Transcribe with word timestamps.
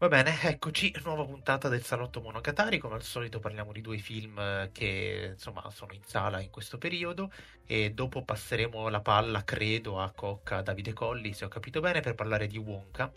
Va 0.00 0.06
bene, 0.06 0.40
eccoci, 0.40 0.94
nuova 1.04 1.24
puntata 1.24 1.68
del 1.68 1.82
Salotto 1.82 2.20
Monogatari. 2.20 2.78
Come 2.78 2.94
al 2.94 3.02
solito 3.02 3.40
parliamo 3.40 3.72
di 3.72 3.80
due 3.80 3.98
film 3.98 4.38
eh, 4.38 4.70
che 4.72 5.30
insomma 5.32 5.68
sono 5.70 5.92
in 5.92 6.02
sala 6.04 6.40
in 6.40 6.50
questo 6.50 6.78
periodo 6.78 7.32
e 7.66 7.90
dopo 7.90 8.22
passeremo 8.22 8.88
la 8.88 9.00
palla, 9.00 9.42
credo, 9.44 10.00
a 10.00 10.10
Cocca 10.12 10.62
Davide 10.62 10.92
Colli, 10.92 11.32
se 11.32 11.44
ho 11.44 11.48
capito 11.48 11.80
bene, 11.80 12.00
per 12.00 12.14
parlare 12.14 12.46
di 12.46 12.56
Wonka 12.56 13.12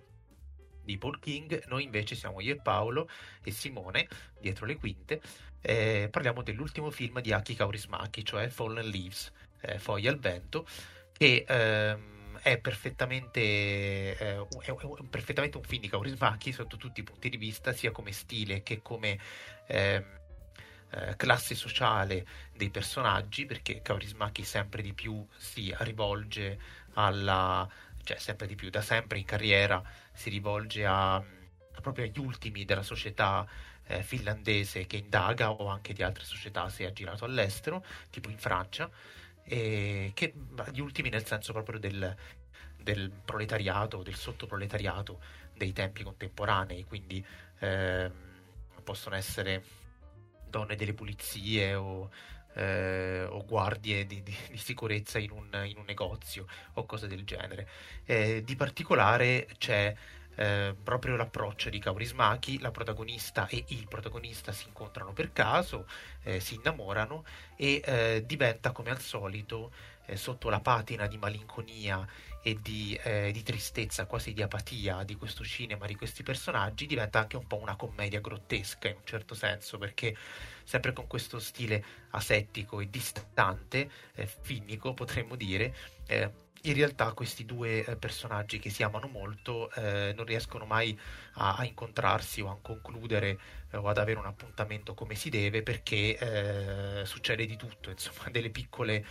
di 0.92 0.98
Paul 0.98 1.20
King. 1.20 1.64
Noi 1.68 1.84
invece 1.84 2.16
siamo 2.16 2.42
io 2.42 2.54
e 2.54 2.58
Paolo 2.58 3.10
e 3.44 3.52
Simone 3.52 4.08
dietro 4.40 4.66
le 4.66 4.76
quinte. 4.76 5.22
Eh, 5.62 6.10
parliamo 6.12 6.42
dell'ultimo 6.44 6.92
film 6.92 7.22
di 7.22 7.32
Aki 7.32 7.56
Kaurismaki, 7.56 8.26
cioè 8.26 8.50
Fallen 8.50 8.88
Leaves, 8.88 9.32
eh, 9.62 9.80
Foglie 9.80 10.10
al 10.10 10.20
vento, 10.20 10.68
che 11.14 11.46
ehm, 11.48 12.40
è 12.42 12.58
perfettamente, 12.58 13.40
eh, 13.40 14.16
è, 14.18 14.72
è 14.72 15.04
perfettamente 15.10 15.58
un 15.58 15.64
film 15.64 15.82
di 15.82 15.90
Kaurismäki 15.90 16.52
sotto 16.52 16.78
tutti 16.78 17.02
i 17.02 17.04
punti 17.04 17.30
di 17.30 17.38
vista, 17.38 17.72
sia 17.72 17.92
come 17.92 18.12
stile 18.12 18.64
che 18.64 18.82
come 18.82 19.20
eh, 19.68 20.04
eh, 20.90 21.16
classe 21.16 21.56
sociale 21.56 22.26
dei 22.56 22.70
personaggi, 22.70 23.46
perché 23.46 23.82
Kaurismäki 23.82 24.44
sempre 24.44 24.82
di 24.82 24.94
più 24.94 25.26
si 25.38 25.74
rivolge 25.80 26.60
alla, 26.94 27.70
cioè 28.04 28.18
sempre 28.18 28.48
di 28.48 28.56
più, 28.56 28.70
da 28.70 28.82
sempre 28.82 29.20
in 29.20 29.26
carriera 29.26 29.82
si 30.14 30.30
rivolge 30.30 30.86
a, 30.86 31.16
a 31.16 31.82
proprio 31.82 32.06
agli 32.06 32.20
ultimi 32.20 32.66
della 32.66 32.84
società 32.84 33.48
eh, 33.86 34.04
finlandese 34.04 34.86
che 34.86 34.98
indaga 34.98 35.52
o 35.52 35.68
anche 35.68 35.94
di 35.94 36.04
altre 36.04 36.24
società 36.24 36.70
se 36.70 36.86
ha 36.86 36.94
girato 36.94 37.26
all'estero, 37.26 37.84
tipo 38.10 38.30
in 38.30 38.38
Francia 38.38 38.90
e 39.44 40.12
che 40.14 40.34
gli 40.72 40.80
ultimi 40.80 41.10
nel 41.10 41.26
senso 41.26 41.52
proprio 41.52 41.80
del, 41.80 42.16
del 42.82 43.12
proletariato, 43.26 44.04
del 44.04 44.16
sottoproletariato 44.16 45.20
dei 45.56 45.74
tempi 45.74 46.04
contemporanei, 46.04 46.84
quindi 46.86 47.26
eh, 47.60 48.12
possono 48.84 49.16
essere 49.16 49.64
donne 50.48 50.76
delle 50.76 50.94
pulizie 50.94 51.76
o, 51.76 52.10
eh, 52.54 53.24
o 53.24 53.44
guardie 53.46 54.06
di, 54.06 54.24
di, 54.24 54.36
di 54.50 54.58
sicurezza 54.58 55.20
in 55.20 55.32
un, 55.32 55.48
in 55.66 55.78
un, 55.78 55.86
negozio 55.86 56.46
o 56.74 56.86
cose 56.86 57.08
del 57.08 57.24
genere. 57.24 57.68
Eh, 58.06 58.44
di 58.44 58.56
particolare 58.56 59.48
c'è 59.58 59.96
eh, 60.36 60.76
proprio 60.82 61.16
l'approccio 61.16 61.70
di 61.70 61.80
Kaurismaki, 61.80 62.60
la 62.60 62.72
protagonista 62.72 63.48
e 63.48 63.64
il 63.68 63.88
protagonista 63.88 64.52
si 64.52 64.68
incontrano 64.68 65.14
per 65.14 65.34
caso, 65.34 65.88
eh, 66.24 66.40
si 66.40 66.56
innamorano 66.56 67.24
e 67.56 67.82
eh, 67.84 68.24
diventa 68.26 68.72
come 68.72 68.92
al 68.92 69.00
solito 69.00 69.72
eh, 70.06 70.16
sotto 70.16 70.50
la 70.50 70.60
patina 70.60 71.08
di 71.08 71.18
malinconia 71.18 72.08
e 72.42 72.58
di, 72.60 73.00
eh, 73.04 73.32
di, 73.32 73.44
tristezza, 73.44 74.06
quasi 74.06 74.34
di 74.34 74.42
apatia 74.42 75.04
di 75.04 75.16
questo 75.16 75.44
cinema, 75.44 75.86
di 75.86 75.96
questi 75.96 76.24
personaggi, 76.24 76.88
diventa 76.88 77.20
anche 77.20 77.38
un 77.38 77.46
po' 77.46 77.58
una 77.58 77.76
commedia 77.76 78.20
grottesca 78.20 78.88
in 78.88 78.96
un 78.96 79.06
certo 79.06 79.36
senso, 79.36 79.78
perché 79.78 80.16
sempre 80.64 80.92
con 80.92 81.06
questo 81.06 81.40
stile 81.40 81.84
asettico 82.12 82.80
e 82.80 82.90
distante, 82.90 83.90
finnico 84.42 84.94
potremmo 84.94 85.36
dire, 85.36 85.76
in 86.64 86.74
realtà 86.74 87.14
questi 87.14 87.46
due 87.46 87.84
eh, 87.84 87.96
personaggi 87.96 88.60
che 88.60 88.70
si 88.70 88.84
amano 88.84 89.08
molto 89.08 89.72
eh, 89.74 90.14
non 90.16 90.26
riescono 90.26 90.66
mai 90.66 90.98
a, 91.36 91.56
a, 91.56 91.66
incontrarsi 91.66 92.42
o 92.42 92.50
a 92.50 92.58
concludere 92.62 93.40
eh, 93.72 93.78
o 93.78 93.88
ad 93.88 93.98
avere 93.98 94.20
un 94.20 94.26
appuntamento 94.26 94.94
come 94.94 95.16
si 95.16 95.30
deve 95.30 95.64
perché 95.64 96.18
eh, 97.02 97.06
succede 97.06 97.46
di 97.46 97.56
tutto, 97.56 97.90
insomma, 97.90 98.30
delle 98.30 98.50
piccole, 98.50 99.06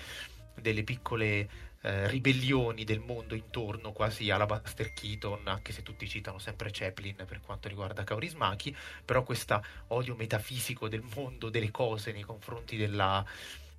delle 0.54 0.84
piccole 0.84 1.68
eh, 1.82 2.08
ribellioni 2.08 2.84
del 2.84 3.00
mondo 3.00 3.34
intorno 3.34 3.92
quasi 3.92 4.30
alla 4.30 4.46
Buster 4.46 4.92
Keaton, 4.92 5.48
anche 5.48 5.72
se 5.72 5.82
tutti 5.82 6.06
citano 6.08 6.38
sempre 6.38 6.70
Chaplin 6.70 7.24
per 7.26 7.40
quanto 7.40 7.68
riguarda 7.68 8.04
Kaurismaki, 8.04 8.76
però 9.04 9.22
questo 9.22 9.62
odio 9.88 10.14
metafisico 10.14 10.88
del 10.88 11.02
mondo, 11.14 11.48
delle 11.48 11.70
cose 11.70 12.12
nei 12.12 12.22
confronti 12.22 12.76
della 12.76 13.24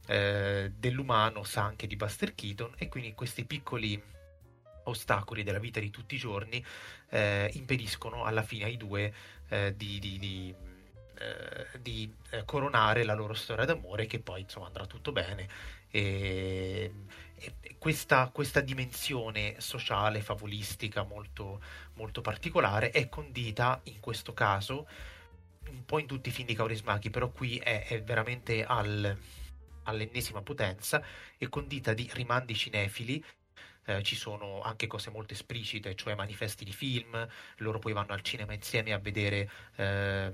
eh, 0.07 0.71
dell'umano 0.75 1.43
sa 1.43 1.63
anche 1.63 1.87
di 1.87 1.95
Buster 1.95 2.33
Keaton 2.33 2.73
e 2.77 2.87
quindi 2.87 3.13
questi 3.13 3.45
piccoli 3.45 4.01
ostacoli 4.83 5.43
della 5.43 5.59
vita 5.59 5.79
di 5.79 5.89
tutti 5.89 6.15
i 6.15 6.19
giorni 6.19 6.63
eh, 7.09 7.49
impediscono 7.53 8.25
alla 8.25 8.41
fine 8.41 8.65
ai 8.65 8.77
due 8.77 9.13
eh, 9.49 9.75
di, 9.75 9.99
di, 9.99 10.17
di, 10.17 10.55
eh, 11.19 11.79
di 11.79 12.11
eh, 12.31 12.45
coronare 12.45 13.03
la 13.03 13.13
loro 13.13 13.33
storia 13.33 13.65
d'amore 13.65 14.07
che 14.07 14.19
poi 14.19 14.41
insomma 14.41 14.67
andrà 14.67 14.85
tutto 14.85 15.11
bene. 15.11 15.47
E, 15.89 16.91
e 17.35 17.53
questa, 17.77 18.29
questa, 18.31 18.61
dimensione 18.61 19.55
sociale 19.59 20.21
favolistica 20.21 21.03
molto, 21.03 21.61
molto 21.95 22.21
particolare 22.21 22.91
è 22.91 23.09
condita 23.09 23.81
in 23.83 23.99
questo 23.99 24.33
caso 24.33 24.87
un 25.69 25.85
po' 25.85 25.99
in 25.99 26.05
tutti 26.05 26.29
i 26.29 26.31
film 26.31 26.47
di 26.47 26.55
Kaurismäki 26.55 27.09
però 27.09 27.29
qui 27.29 27.57
è, 27.57 27.85
è 27.87 28.01
veramente 28.03 28.63
al 28.63 29.17
all'ennesima 29.83 30.41
potenza 30.41 31.03
e 31.37 31.49
condita 31.49 31.93
di 31.93 32.09
rimandi 32.13 32.55
cinefili. 32.55 33.23
Eh, 33.85 34.03
ci 34.03 34.15
sono 34.15 34.61
anche 34.61 34.85
cose 34.85 35.09
molto 35.09 35.33
esplicite, 35.33 35.95
cioè 35.95 36.13
manifesti 36.13 36.63
di 36.63 36.71
film, 36.71 37.27
loro 37.57 37.79
poi 37.79 37.93
vanno 37.93 38.13
al 38.13 38.21
cinema 38.21 38.53
insieme 38.53 38.93
a 38.93 38.99
vedere 38.99 39.49
eh, 39.75 40.31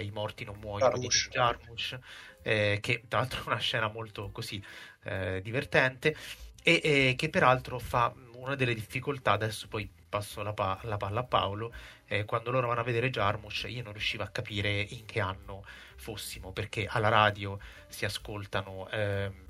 I 0.00 0.10
morti 0.10 0.44
non 0.44 0.58
muoiono 0.58 0.98
di 0.98 1.06
Jarmusch, 1.06 1.98
eh, 2.42 2.78
che 2.80 3.04
tra 3.06 3.20
l'altro 3.20 3.42
è 3.42 3.46
una 3.46 3.58
scena 3.58 3.88
molto 3.88 4.30
così 4.30 4.62
eh, 5.04 5.40
divertente 5.42 6.16
e, 6.62 6.80
e, 6.82 7.14
che 7.16 7.30
peraltro 7.30 7.78
fa 7.78 8.12
una 8.34 8.54
delle 8.54 8.74
difficoltà, 8.74 9.32
adesso 9.32 9.68
poi 9.68 9.88
passo 10.08 10.42
la, 10.42 10.52
pa- 10.52 10.78
la 10.82 10.96
palla 10.96 11.20
a 11.20 11.24
Paolo, 11.24 11.72
eh, 12.06 12.24
quando 12.24 12.50
loro 12.50 12.68
vanno 12.68 12.80
a 12.80 12.84
vedere 12.84 13.10
Jarmusch 13.10 13.64
io 13.68 13.82
non 13.82 13.92
riuscivo 13.92 14.22
a 14.22 14.28
capire 14.28 14.80
in 14.80 15.04
che 15.06 15.20
anno 15.20 15.64
fossimo, 15.96 16.52
perché 16.52 16.86
alla 16.86 17.08
radio 17.08 17.58
si 17.88 18.04
ascoltano... 18.04 18.88
Ehm, 18.90 19.46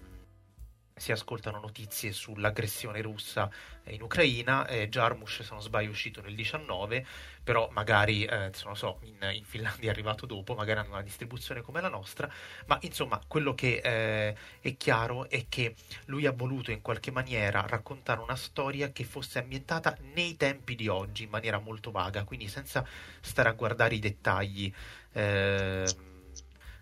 si 0.98 1.12
ascoltano 1.12 1.60
notizie 1.60 2.12
sull'aggressione 2.12 3.00
russa 3.00 3.50
in 3.84 4.02
Ucraina, 4.02 4.66
eh, 4.66 4.88
Jarmusch 4.88 5.42
se 5.42 5.48
non 5.50 5.62
sbaglio 5.62 5.88
è 5.88 5.90
uscito 5.90 6.20
nel 6.20 6.34
19, 6.34 7.06
però 7.42 7.68
magari, 7.72 8.24
eh, 8.24 8.50
non 8.64 8.76
so, 8.76 8.98
in, 9.02 9.16
in, 9.32 9.44
Finlandia 9.44 9.88
è 9.88 9.92
arrivato 9.92 10.26
dopo, 10.26 10.54
magari 10.54 10.80
hanno 10.80 10.90
una 10.90 11.02
distribuzione 11.02 11.62
come 11.62 11.80
la 11.80 11.88
nostra, 11.88 12.30
ma 12.66 12.78
insomma 12.82 13.20
quello 13.26 13.54
che 13.54 13.80
eh, 13.82 14.36
è 14.60 14.76
chiaro 14.76 15.28
è 15.28 15.46
che 15.48 15.74
lui 16.06 16.26
ha 16.26 16.32
voluto 16.32 16.70
in 16.70 16.82
qualche 16.82 17.10
maniera 17.10 17.64
raccontare 17.66 18.20
una 18.20 18.36
storia 18.36 18.90
che 18.92 19.04
fosse 19.04 19.38
ambientata 19.38 19.96
nei 20.14 20.36
tempi 20.36 20.74
di 20.74 20.88
oggi 20.88 21.24
in 21.24 21.30
maniera 21.30 21.58
molto 21.58 21.90
vaga, 21.90 22.24
quindi 22.24 22.48
senza 22.48 22.86
stare 23.20 23.48
a 23.48 23.52
guardare 23.52 23.94
i 23.94 24.00
dettagli. 24.00 24.72
Eh, 25.12 26.06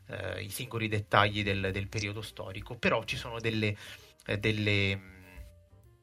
eh, 0.09 0.43
i 0.43 0.51
singoli 0.51 0.89
dettagli 0.89 1.43
del, 1.43 1.71
del, 1.73 1.89
periodo 1.89 2.23
storico, 2.23 2.77
però 2.77 3.05
ci 3.05 3.17
sono 3.17 3.41
delle, 3.41 3.67
eh, 3.69 3.77
delle, 4.39 4.97
mm, 4.97 5.27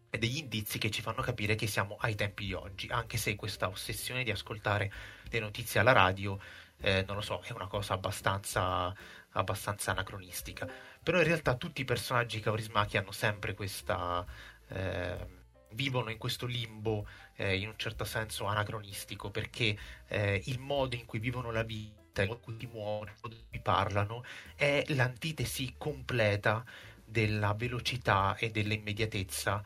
degli 0.10 0.38
indizi 0.38 0.80
che 0.80 0.90
ci 0.90 1.02
fanno 1.02 1.22
capire 1.22 1.56
che 1.56 1.68
siamo 1.68 1.98
ai 2.00 2.16
tempi 2.16 2.46
di 2.46 2.54
oggi, 2.54 2.88
anche 2.90 3.18
se 3.18 3.36
questa 3.36 3.68
ossessione 3.68 4.24
di 4.24 4.32
ascoltare 4.32 4.92
le 5.30 5.40
notizie 5.40 5.80
alla 5.80 5.92
radio, 5.92 6.40
eh, 6.82 7.04
non 7.08 7.16
lo 7.16 7.22
so, 7.22 7.42
è 7.42 7.52
una 7.52 7.68
cosa 7.68 7.94
abbastanza, 7.94 8.94
abbastanza 9.32 9.92
anacronistica. 9.92 10.68
Però 11.02 11.18
in 11.18 11.26
realtà 11.26 11.56
tutti 11.56 11.82
i 11.82 11.86
personaggi 11.86 12.40
Kaurismaki 12.40 12.98
hanno 12.98 13.12
sempre 13.12 13.54
questa... 13.54 14.26
Eh, 14.70 15.42
vivono 15.74 16.10
in 16.10 16.18
questo 16.18 16.46
limbo 16.46 17.08
eh, 17.36 17.58
in 17.58 17.68
un 17.68 17.78
certo 17.78 18.04
senso 18.04 18.46
anacronistico 18.46 19.30
perché 19.30 19.78
eh, 20.08 20.42
il 20.46 20.60
modo 20.60 20.96
in 20.96 21.06
cui 21.06 21.20
vivono 21.20 21.52
la 21.52 21.64
vita, 21.64 22.22
il 22.22 22.28
modo 22.28 22.40
in 22.40 22.46
cui 22.46 22.56
si 22.60 22.68
muovono, 22.72 23.12
il 23.12 23.18
modo 23.22 23.36
in 23.36 23.42
cui 23.50 23.60
parlano 23.60 24.24
è 24.56 24.84
l'antitesi 24.90 25.74
completa 25.78 26.64
della 27.14 27.54
velocità 27.54 28.36
e 28.36 28.50
dell'immediatezza 28.50 29.64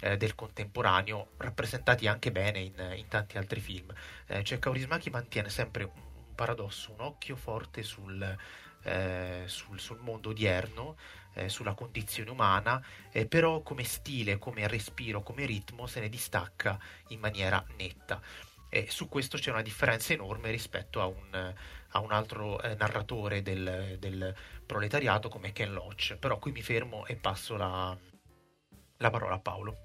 eh, 0.00 0.16
del 0.18 0.34
contemporaneo, 0.34 1.30
rappresentati 1.38 2.06
anche 2.06 2.30
bene 2.30 2.60
in, 2.60 2.94
in 2.96 3.08
tanti 3.08 3.38
altri 3.38 3.60
film. 3.60 3.92
Eh, 4.26 4.44
cioè 4.44 4.58
Kaurismaki 4.58 5.08
mantiene 5.08 5.48
sempre 5.48 5.84
un, 5.84 5.92
un 5.94 6.34
paradosso, 6.34 6.92
un 6.92 7.00
occhio 7.00 7.36
forte 7.36 7.82
sul, 7.82 8.36
eh, 8.82 9.42
sul, 9.46 9.80
sul 9.80 9.98
mondo 9.98 10.28
odierno, 10.28 10.96
eh, 11.34 11.48
sulla 11.48 11.74
condizione 11.74 12.30
umana, 12.30 12.84
eh, 13.10 13.26
però 13.26 13.62
come 13.62 13.84
stile, 13.84 14.38
come 14.38 14.68
respiro, 14.68 15.22
come 15.22 15.46
ritmo 15.46 15.86
se 15.86 16.00
ne 16.00 16.08
distacca 16.10 16.78
in 17.08 17.18
maniera 17.18 17.64
netta. 17.76 18.20
E 18.68 18.86
su 18.88 19.08
questo 19.08 19.38
c'è 19.38 19.50
una 19.50 19.62
differenza 19.62 20.12
enorme 20.12 20.50
rispetto 20.50 21.00
a 21.00 21.06
un, 21.06 21.54
a 21.88 21.98
un 21.98 22.12
altro 22.12 22.60
eh, 22.62 22.74
narratore 22.76 23.42
del, 23.42 23.96
del, 23.98 24.34
proletariato 24.70 25.28
come 25.28 25.50
Ken 25.50 25.72
Loach. 25.72 26.16
Però 26.16 26.38
qui 26.38 26.52
mi 26.52 26.62
fermo 26.62 27.04
e 27.06 27.16
passo 27.16 27.56
la, 27.56 27.96
la 28.98 29.10
parola 29.10 29.34
a 29.34 29.40
Paolo. 29.40 29.76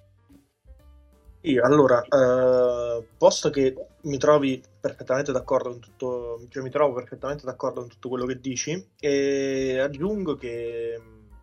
Io, 1.42 1.64
allora, 1.64 2.04
eh, 2.04 3.06
posto 3.18 3.50
che 3.50 3.76
mi 4.02 4.18
trovi 4.18 4.64
perfettamente 4.80 5.32
d'accordo 5.32 5.70
con 5.70 5.80
tutto, 5.80 6.40
cioè 6.50 6.64
mi 6.64 6.70
trovo 6.70 6.94
perfettamente 6.94 7.46
d'accordo 7.46 7.82
con 7.82 7.90
tutto 7.90 8.10
quello 8.10 8.26
che 8.26 8.40
dici, 8.40 8.92
e 9.00 9.80
aggiungo 9.80 10.36
che 10.36 11.00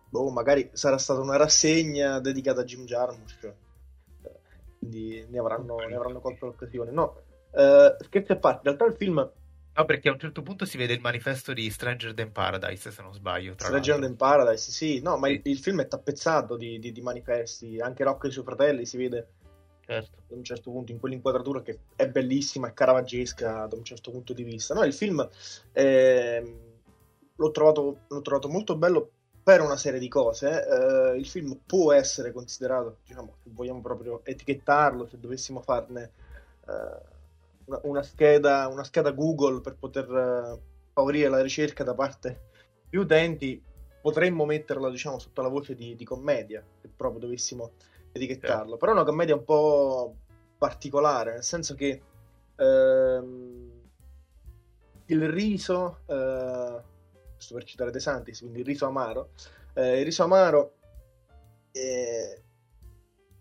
boh, 0.09 0.29
magari 0.29 0.69
sarà 0.73 0.97
stata 0.97 1.21
una 1.21 1.37
rassegna 1.37 2.19
dedicata 2.19 2.61
a 2.61 2.65
Jim 2.65 2.83
Jarmusch, 2.83 3.43
eh, 3.45 4.39
quindi 4.79 5.25
ne 5.29 5.39
avranno, 5.39 5.77
ne 5.77 5.95
avranno 5.95 6.19
colto 6.19 6.47
l'occasione. 6.47 6.91
No, 6.91 7.21
eh, 7.51 7.95
scherzi 8.01 8.33
a 8.33 8.37
parte, 8.37 8.69
in 8.69 8.75
realtà 8.75 8.85
il 8.85 8.97
film 8.97 9.31
No, 9.75 9.85
perché 9.85 10.09
a 10.09 10.11
un 10.11 10.19
certo 10.19 10.43
punto 10.43 10.65
si 10.65 10.77
vede 10.77 10.93
il 10.93 11.01
manifesto 11.01 11.51
di 11.51 11.69
Stranger 11.71 12.13
Than 12.13 12.31
Paradise, 12.31 12.91
se 12.91 13.01
non 13.01 13.11
sbaglio. 13.11 13.53
Stranger 13.57 13.99
Than 13.99 14.15
Paradise, 14.15 14.71
sì, 14.71 15.01
no, 15.01 15.17
ma 15.17 15.27
sì. 15.27 15.33
Il, 15.33 15.41
il, 15.45 15.57
film 15.57 15.81
è 15.81 15.87
tappezzato 15.87 16.55
di, 16.57 16.77
di, 16.77 16.91
di, 16.91 17.01
manifesti, 17.01 17.79
anche 17.79 18.03
Rocco 18.03 18.27
e 18.27 18.29
i 18.29 18.31
suoi 18.31 18.43
fratelli 18.43 18.85
si 18.85 18.97
vede 18.97 19.27
certo. 19.83 20.17
ad 20.29 20.37
un 20.37 20.43
certo 20.43 20.69
punto 20.69 20.91
in 20.91 20.99
quell'inquadratura 20.99 21.63
che 21.63 21.79
è 21.95 22.07
bellissima 22.07 22.67
e 22.67 22.73
caravaggesca 22.73 23.65
da 23.65 23.75
un 23.75 23.83
certo 23.83 24.11
punto 24.11 24.33
di 24.33 24.43
vista. 24.43 24.75
No, 24.75 24.83
il 24.83 24.93
film 24.93 25.27
eh, 25.71 26.57
l'ho, 27.35 27.51
trovato, 27.51 28.01
l'ho, 28.07 28.21
trovato, 28.21 28.49
molto 28.49 28.75
bello 28.75 29.09
per 29.41 29.61
una 29.61 29.77
serie 29.77 29.99
di 29.99 30.07
cose. 30.07 30.67
Eh, 30.67 31.17
il 31.17 31.25
film 31.25 31.59
può 31.65 31.91
essere 31.93 32.31
considerato, 32.31 32.97
diciamo, 33.07 33.37
se 33.43 33.49
vogliamo 33.51 33.81
proprio 33.81 34.23
etichettarlo, 34.23 35.07
se 35.07 35.19
dovessimo 35.19 35.61
farne 35.61 36.11
eh, 36.67 37.11
una, 37.83 38.03
scheda, 38.03 38.67
una, 38.67 38.83
scheda, 38.83 39.11
Google 39.11 39.61
per 39.61 39.75
poter 39.75 40.09
eh, 40.09 40.59
favorire 40.93 41.29
la 41.29 41.41
ricerca 41.41 41.83
da 41.83 41.93
parte 41.93 42.49
di 42.89 42.97
utenti, 42.97 43.61
potremmo 44.01 44.45
metterla 44.45 44.89
diciamo, 44.89 45.19
sotto 45.19 45.41
la 45.41 45.47
voce 45.47 45.75
di, 45.75 45.95
di 45.95 46.03
commedia, 46.03 46.63
se 46.81 46.89
proprio 46.95 47.21
dovessimo 47.21 47.71
etichettarlo. 48.11 48.77
Però 48.77 48.91
è 48.91 48.95
una 48.95 49.05
commedia 49.05 49.35
un 49.35 49.43
po' 49.43 50.15
particolare, 50.57 51.33
nel 51.33 51.43
senso 51.43 51.75
che 51.75 52.01
ehm, 52.55 53.71
il 55.05 55.29
riso, 55.29 55.99
eh, 56.05 56.81
giusto 57.37 57.53
per 57.55 57.63
citare 57.63 57.91
De 57.91 57.99
Santis, 57.99 58.39
quindi 58.39 58.59
il 58.59 58.65
riso 58.65 58.85
amaro, 58.85 59.29
eh, 59.73 59.99
il 59.99 60.05
riso 60.05 60.23
amaro 60.23 60.75
eh, 61.71 62.42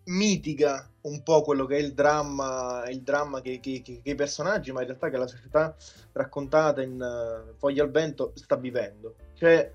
mitiga 0.05 0.89
un 1.03 1.23
po' 1.23 1.43
quello 1.43 1.67
che 1.67 1.77
è 1.77 1.81
il 1.81 1.95
dramma, 1.95 2.89
il 2.89 3.03
dramma 3.03 3.41
che, 3.41 3.61
che, 3.61 3.83
che, 3.83 4.01
che, 4.03 4.11
i 4.11 4.15
personaggi, 4.15 4.73
ma 4.73 4.81
in 4.81 4.87
realtà 4.87 5.11
che 5.11 5.17
la 5.17 5.27
società 5.27 5.75
raccontata 6.13 6.83
in 6.83 7.01
uh, 7.01 7.55
Fogli 7.57 7.81
al 7.81 7.91
vento 7.91 8.33
sta 8.35 8.57
vivendo. 8.57 9.15
Cioè, 9.35 9.73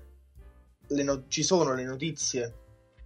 no- 0.88 1.24
ci 1.28 1.42
sono 1.42 1.74
le 1.74 1.84
notizie 1.84 2.54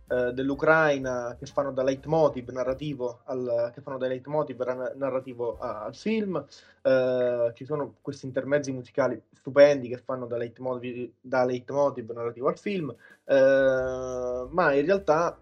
uh, 0.08 0.30
dell'Ucraina 0.30 1.36
che 1.38 1.46
fanno 1.46 1.72
da 1.72 1.82
leitmotiv 1.82 2.48
narrativo 2.50 3.20
al, 3.24 3.70
che 3.74 3.80
fanno 3.80 3.98
da 3.98 4.06
leitmotiv 4.06 4.60
narrativo 4.96 5.58
a, 5.58 5.84
al 5.84 5.96
film, 5.96 6.34
uh, 6.34 7.52
ci 7.54 7.64
sono 7.64 7.96
questi 8.00 8.26
intermezzi 8.26 8.70
musicali 8.72 9.20
stupendi 9.32 9.88
che 9.88 9.98
fanno 9.98 10.26
da 10.26 10.36
leitmotiv, 10.36 11.10
da 11.20 11.44
leitmotiv 11.44 12.10
narrativo 12.10 12.48
al 12.48 12.58
film, 12.58 12.94
ma 13.24 14.74
in 14.74 14.84
realtà 14.84 15.36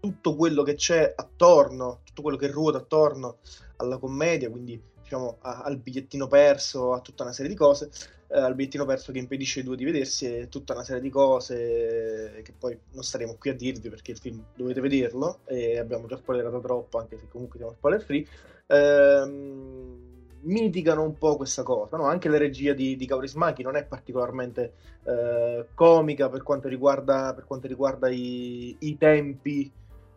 tutto 0.00 0.34
quello 0.34 0.62
che 0.62 0.74
c'è 0.74 1.12
attorno, 1.14 2.00
tutto 2.04 2.22
quello 2.22 2.36
che 2.36 2.48
ruota 2.48 2.78
attorno 2.78 3.38
alla 3.76 3.98
commedia, 3.98 4.50
quindi 4.50 4.80
diciamo 5.02 5.36
a, 5.40 5.62
al 5.62 5.76
bigliettino 5.76 6.26
perso, 6.26 6.92
a 6.92 7.00
tutta 7.00 7.22
una 7.22 7.32
serie 7.32 7.50
di 7.50 7.56
cose, 7.56 7.90
eh, 8.28 8.38
al 8.38 8.54
bigliettino 8.54 8.84
perso 8.84 9.12
che 9.12 9.18
impedisce 9.18 9.60
ai 9.60 9.64
due 9.66 9.76
di 9.76 9.84
vedersi 9.84 10.26
e 10.26 10.48
tutta 10.48 10.72
una 10.72 10.84
serie 10.84 11.02
di 11.02 11.10
cose 11.10 12.40
che 12.42 12.52
poi 12.56 12.78
non 12.92 13.02
staremo 13.02 13.36
qui 13.38 13.50
a 13.50 13.54
dirvi 13.54 13.88
perché 13.90 14.12
il 14.12 14.18
film 14.18 14.44
dovete 14.54 14.80
vederlo 14.80 15.40
e 15.44 15.78
abbiamo 15.78 16.06
già 16.06 16.16
spoilerato 16.16 16.60
troppo, 16.60 16.98
anche 16.98 17.18
se 17.18 17.28
comunque 17.28 17.58
siamo 17.58 17.74
spoiler 17.74 18.02
free. 18.02 18.26
Ehm, 18.66 20.08
mitigano 20.42 21.02
un 21.02 21.18
po' 21.18 21.36
questa 21.36 21.62
cosa. 21.62 21.96
No? 21.96 22.04
Anche 22.04 22.28
la 22.28 22.38
regia 22.38 22.72
di, 22.72 22.96
di 22.96 23.06
Kaurismäki 23.06 23.62
non 23.62 23.76
è 23.76 23.84
particolarmente 23.84 24.72
eh, 25.04 25.66
comica 25.74 26.28
per 26.28 26.42
quanto 26.42 26.68
riguarda, 26.68 27.34
per 27.34 27.44
quanto 27.44 27.66
riguarda 27.66 28.08
i, 28.08 28.76
i 28.78 28.96
tempi 28.96 29.70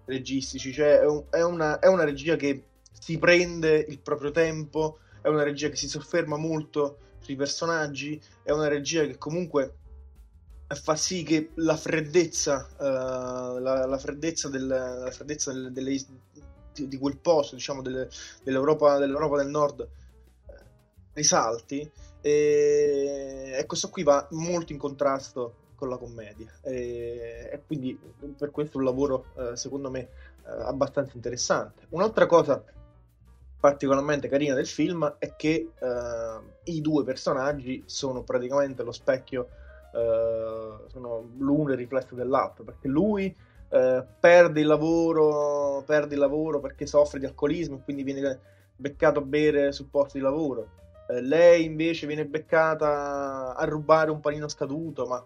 registici, 0.05 0.73
cioè 0.73 0.99
è, 0.99 1.05
un, 1.05 1.23
è, 1.29 1.41
una, 1.41 1.79
è 1.79 1.87
una 1.87 2.03
regia 2.03 2.35
che 2.35 2.63
si 2.91 3.17
prende 3.17 3.85
il 3.87 3.99
proprio 3.99 4.31
tempo, 4.31 4.99
è 5.21 5.27
una 5.27 5.43
regia 5.43 5.69
che 5.69 5.75
si 5.75 5.87
sofferma 5.87 6.37
molto 6.37 6.97
sui 7.19 7.35
personaggi, 7.35 8.21
è 8.43 8.51
una 8.51 8.67
regia 8.67 9.05
che 9.05 9.17
comunque 9.17 9.75
fa 10.67 10.95
sì 10.95 11.23
che 11.23 11.51
la 11.55 11.75
freddezza, 11.75 12.67
uh, 12.77 13.59
la, 13.59 13.85
la, 13.85 13.97
freddezza, 13.97 14.49
del, 14.49 14.67
la 14.67 15.11
freddezza 15.11 15.51
delle, 15.51 15.71
delle, 15.71 15.91
di, 16.73 16.87
di, 16.87 16.97
quel 16.97 17.17
posto, 17.17 17.55
diciamo, 17.55 17.81
delle, 17.81 18.09
dell'Europa, 18.43 18.97
dell'Europa, 18.97 19.37
del 19.37 19.49
Nord 19.49 19.81
eh, 19.81 20.53
risalti. 21.13 21.89
E, 22.21 23.55
e 23.57 23.65
questo 23.65 23.89
qui 23.89 24.03
va 24.03 24.25
molto 24.31 24.71
in 24.71 24.79
contrasto 24.79 25.62
con 25.83 25.89
la 25.89 25.97
commedia 25.97 26.47
e, 26.61 27.49
e 27.51 27.61
quindi 27.65 27.99
per 28.37 28.51
questo 28.51 28.77
un 28.77 28.85
lavoro 28.85 29.25
eh, 29.35 29.57
secondo 29.57 29.89
me 29.89 29.99
eh, 29.99 30.09
abbastanza 30.45 31.11
interessante. 31.15 31.87
Un'altra 31.89 32.25
cosa 32.25 32.63
particolarmente 33.59 34.27
carina 34.27 34.53
del 34.55 34.67
film 34.67 35.15
è 35.19 35.35
che 35.35 35.69
eh, 35.77 36.71
i 36.71 36.81
due 36.81 37.03
personaggi 37.03 37.83
sono 37.85 38.23
praticamente 38.23 38.83
lo 38.83 38.91
specchio, 38.91 39.49
eh, 39.93 40.87
sono 40.87 41.29
l'uno 41.37 41.71
il 41.71 41.77
riflesso 41.77 42.15
dell'altro, 42.15 42.63
perché 42.63 42.87
lui 42.87 43.33
eh, 43.69 44.05
perde 44.19 44.61
il 44.61 44.67
lavoro, 44.67 45.81
perde 45.85 46.13
il 46.13 46.19
lavoro 46.19 46.59
perché 46.59 46.85
soffre 46.85 47.19
di 47.19 47.25
alcolismo 47.25 47.77
e 47.77 47.83
quindi 47.83 48.03
viene 48.03 48.39
beccato 48.75 49.19
a 49.19 49.23
bere 49.23 49.71
sul 49.71 49.87
posto 49.87 50.17
di 50.17 50.23
lavoro. 50.23 50.81
Eh, 51.07 51.21
lei 51.21 51.63
invece 51.65 52.07
viene 52.07 52.25
beccata 52.25 53.55
a 53.55 53.65
rubare 53.65 54.11
un 54.11 54.19
panino 54.19 54.47
scaduto, 54.47 55.05
ma 55.05 55.25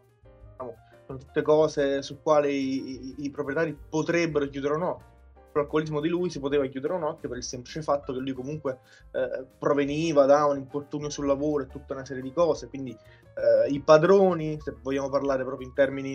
sono 1.07 1.17
tutte 1.17 1.41
cose 1.41 2.01
su 2.01 2.21
quali 2.21 2.51
i, 2.51 3.05
i, 3.07 3.15
i 3.25 3.29
proprietari 3.31 3.75
potrebbero 3.89 4.47
chiudere 4.49 4.73
un 4.73 4.83
occhio. 4.83 5.15
L'alcolismo 5.53 6.01
di 6.01 6.09
lui 6.09 6.29
si 6.29 6.39
poteva 6.39 6.67
chiudere 6.67 6.93
un 6.93 7.03
occhio 7.03 7.29
per 7.29 7.37
il 7.37 7.43
semplice 7.43 7.81
fatto 7.81 8.13
che 8.13 8.19
lui 8.19 8.33
comunque 8.33 8.79
eh, 9.11 9.45
proveniva 9.57 10.25
da 10.25 10.45
un 10.45 10.57
infortunio 10.57 11.09
sul 11.09 11.25
lavoro 11.25 11.63
e 11.63 11.67
tutta 11.67 11.93
una 11.93 12.05
serie 12.05 12.21
di 12.21 12.31
cose, 12.31 12.67
quindi 12.67 12.91
eh, 12.91 13.71
i 13.71 13.79
padroni, 13.79 14.59
se 14.61 14.75
vogliamo 14.81 15.09
parlare 15.09 15.43
proprio 15.43 15.67
in 15.67 15.73
termini, 15.73 16.13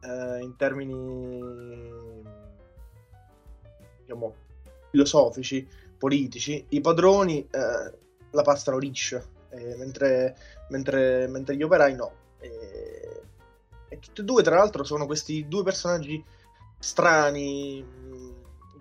eh, 0.00 0.38
in 0.40 0.56
termini 0.56 2.22
diciamo, 4.00 4.34
filosofici, 4.90 5.68
politici, 5.98 6.64
i 6.70 6.80
padroni 6.80 7.46
eh, 7.50 7.98
la 8.30 8.42
passano 8.42 8.78
liscia, 8.78 9.22
eh, 9.50 9.76
mentre, 9.76 10.36
mentre, 10.68 11.26
mentre, 11.26 11.56
gli 11.56 11.62
operai 11.62 11.94
no. 11.94 12.20
E 13.92 13.98
tutti 13.98 14.22
e 14.22 14.24
due, 14.24 14.42
tra 14.42 14.56
l'altro, 14.56 14.84
sono 14.84 15.04
questi 15.04 15.46
due 15.46 15.62
personaggi 15.62 16.24
strani, 16.78 17.84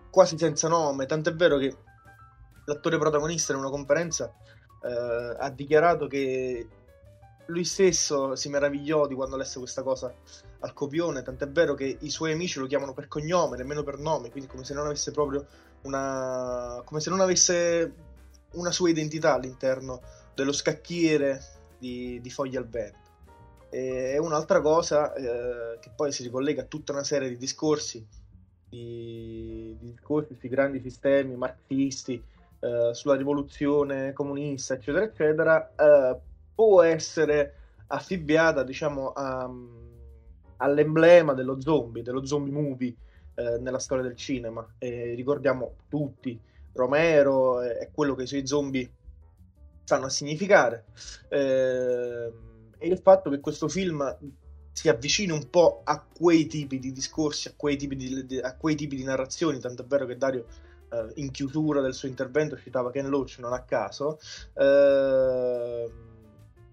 quasi 0.10 0.38
senza 0.38 0.70
nome. 0.70 1.06
Tant'è 1.06 1.34
vero 1.34 1.58
che 1.58 1.76
l'attore 2.66 2.98
protagonista 2.98 3.52
in 3.52 3.60
una 3.60 3.70
conferenza 3.70 4.34
eh, 4.82 5.36
ha 5.38 5.50
dichiarato 5.50 6.08
che 6.08 6.66
lui 7.48 7.66
stesso 7.66 8.38
si 8.38 8.48
meravigliò 8.48 9.06
di 9.06 9.16
quando 9.16 9.36
lesse 9.36 9.60
questa 9.60 9.84
cosa 9.84 10.14
al 10.60 10.74
copione, 10.74 11.24
tant'è 11.24 11.50
vero 11.50 11.74
che 11.74 11.98
i 12.00 12.10
suoi 12.10 12.32
amici 12.32 12.60
lo 12.60 12.68
chiamano 12.68 12.94
per 12.94 13.10
cognome, 13.10 13.58
nemmeno 13.58 13.84
per 13.84 13.98
nome, 13.98 14.32
quindi 14.32 14.50
come 14.50 14.64
se 14.64 14.74
non 14.74 14.86
avesse 14.86 15.12
proprio 15.12 15.46
una 15.82 16.82
avesse 17.20 17.94
una 18.52 18.72
sua 18.72 18.90
identità 18.90 19.34
all'interno 19.34 20.02
dello 20.34 20.54
scacchiere 20.54 21.44
di, 21.78 22.20
di 22.22 22.30
Foglia 22.30 22.60
al 22.60 22.68
Vento. 22.68 23.11
E 23.74 24.18
un'altra 24.20 24.60
cosa 24.60 25.14
eh, 25.14 25.80
che 25.80 25.92
poi 25.96 26.12
si 26.12 26.24
ricollega 26.24 26.64
a 26.64 26.66
tutta 26.66 26.92
una 26.92 27.06
serie 27.06 27.30
di 27.30 27.38
discorsi, 27.38 28.06
di, 28.68 29.78
di 29.80 29.92
discorsi 29.92 30.36
sui 30.36 30.50
grandi 30.50 30.82
sistemi 30.82 31.38
marxisti, 31.38 32.22
eh, 32.60 32.90
sulla 32.94 33.16
rivoluzione 33.16 34.12
comunista, 34.12 34.74
eccetera, 34.74 35.06
eccetera, 35.06 35.72
eh, 35.74 36.20
può 36.54 36.82
essere 36.82 37.54
affibbiata, 37.88 38.64
diciamo, 38.64 39.14
a, 39.14 39.50
all'emblema 40.58 41.34
dello 41.34 41.62
zombie, 41.62 42.04
dello 42.04 42.26
zombie 42.26 42.52
movie 42.52 42.94
eh, 43.36 43.58
nella 43.60 43.80
storia 43.80 44.04
del 44.04 44.18
cinema. 44.18 44.68
E 44.80 45.14
ricordiamo 45.16 45.76
tutti 45.88 46.38
Romero 46.74 47.62
e 47.62 47.90
quello 47.94 48.16
che 48.16 48.24
i 48.24 48.28
suoi 48.28 48.46
zombie 48.46 48.92
stanno 49.86 50.08
a 50.08 50.10
significare. 50.10 50.84
Eh, 51.30 52.50
e 52.82 52.88
il 52.88 52.98
fatto 52.98 53.30
che 53.30 53.40
questo 53.40 53.68
film 53.68 54.18
si 54.72 54.90
avvicini 54.90 55.32
un 55.32 55.50
po' 55.52 55.82
a 55.84 56.04
quei 56.04 56.48
tipi 56.48 56.80
di 56.80 56.92
discorsi, 56.92 57.48
a 57.48 57.54
quei 57.56 57.78
tipi 57.78 57.96
di, 57.96 58.40
a 58.40 58.56
quei 58.56 58.76
tipi 58.76 58.96
di 58.96 59.04
narrazioni, 59.04 59.60
tanto 59.60 59.84
è 59.84 59.86
vero 59.86 60.08
che 60.08 60.18
Dario 60.18 60.46
eh, 60.90 61.12
in 61.16 61.30
chiusura 61.30 61.80
del 61.80 61.94
suo 61.94 62.08
intervento 62.08 62.58
citava 62.58 62.90
Ken 62.90 63.08
Loach 63.08 63.38
non 63.38 63.54
a 63.54 63.62
caso, 63.62 64.18
eh, 64.56 65.92